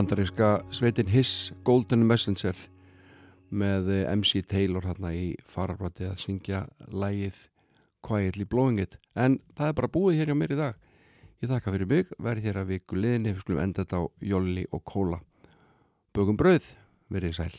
bandaríska 0.00 0.62
sveitin 0.72 1.10
His 1.12 1.52
Golden 1.64 2.06
Messenger 2.08 2.56
með 3.52 3.90
eh, 3.92 4.06
MC 4.14 4.40
Taylor 4.48 4.86
hérna 4.88 5.10
í 5.12 5.34
fararblæti 5.44 6.06
að 6.08 6.22
syngja 6.22 6.60
lægið 6.88 7.42
Quietly 8.06 8.46
Blowing 8.48 8.80
It. 8.80 8.96
En 9.12 9.36
það 9.58 9.68
er 9.68 9.76
bara 9.76 9.92
búið 9.92 10.22
hér 10.22 10.32
hjá 10.32 10.38
mér 10.40 10.54
í 10.54 10.60
dag. 10.62 10.78
Ég 11.44 11.52
þakka 11.52 11.74
fyrir 11.74 11.90
mig, 11.90 12.14
verð 12.16 12.46
þér 12.48 12.60
að 12.62 12.72
viku 12.72 12.96
liðinni. 12.96 13.34
Við 13.34 13.44
skulum 13.44 13.60
enda 13.66 13.84
þetta 13.84 14.00
á 14.00 14.02
jólli 14.32 14.64
og 14.72 14.84
kóla 14.88 15.20
Bögum 16.16 16.40
bröð, 16.40 16.72
verið 17.12 17.36
sæl. 17.36 17.52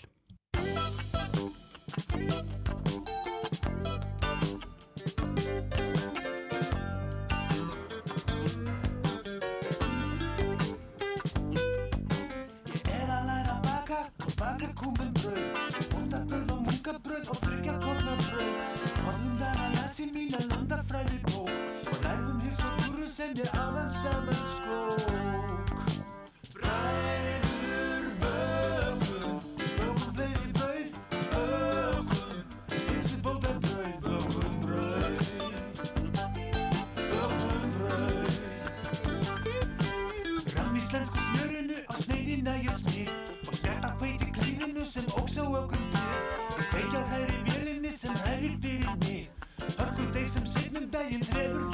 á 45.42 45.48
okkur 45.62 45.82
mér 45.94 46.68
Begja 46.72 47.02
þær 47.12 47.34
í 47.36 47.40
vjölinni 47.50 47.94
sem 47.98 48.16
hægir 48.26 48.58
fyrir 48.64 48.96
mér 49.06 49.76
Hörkuldeig 49.78 50.30
sem 50.30 50.46
signum 50.56 50.90
daginn 50.94 51.26
trefur 51.32 51.71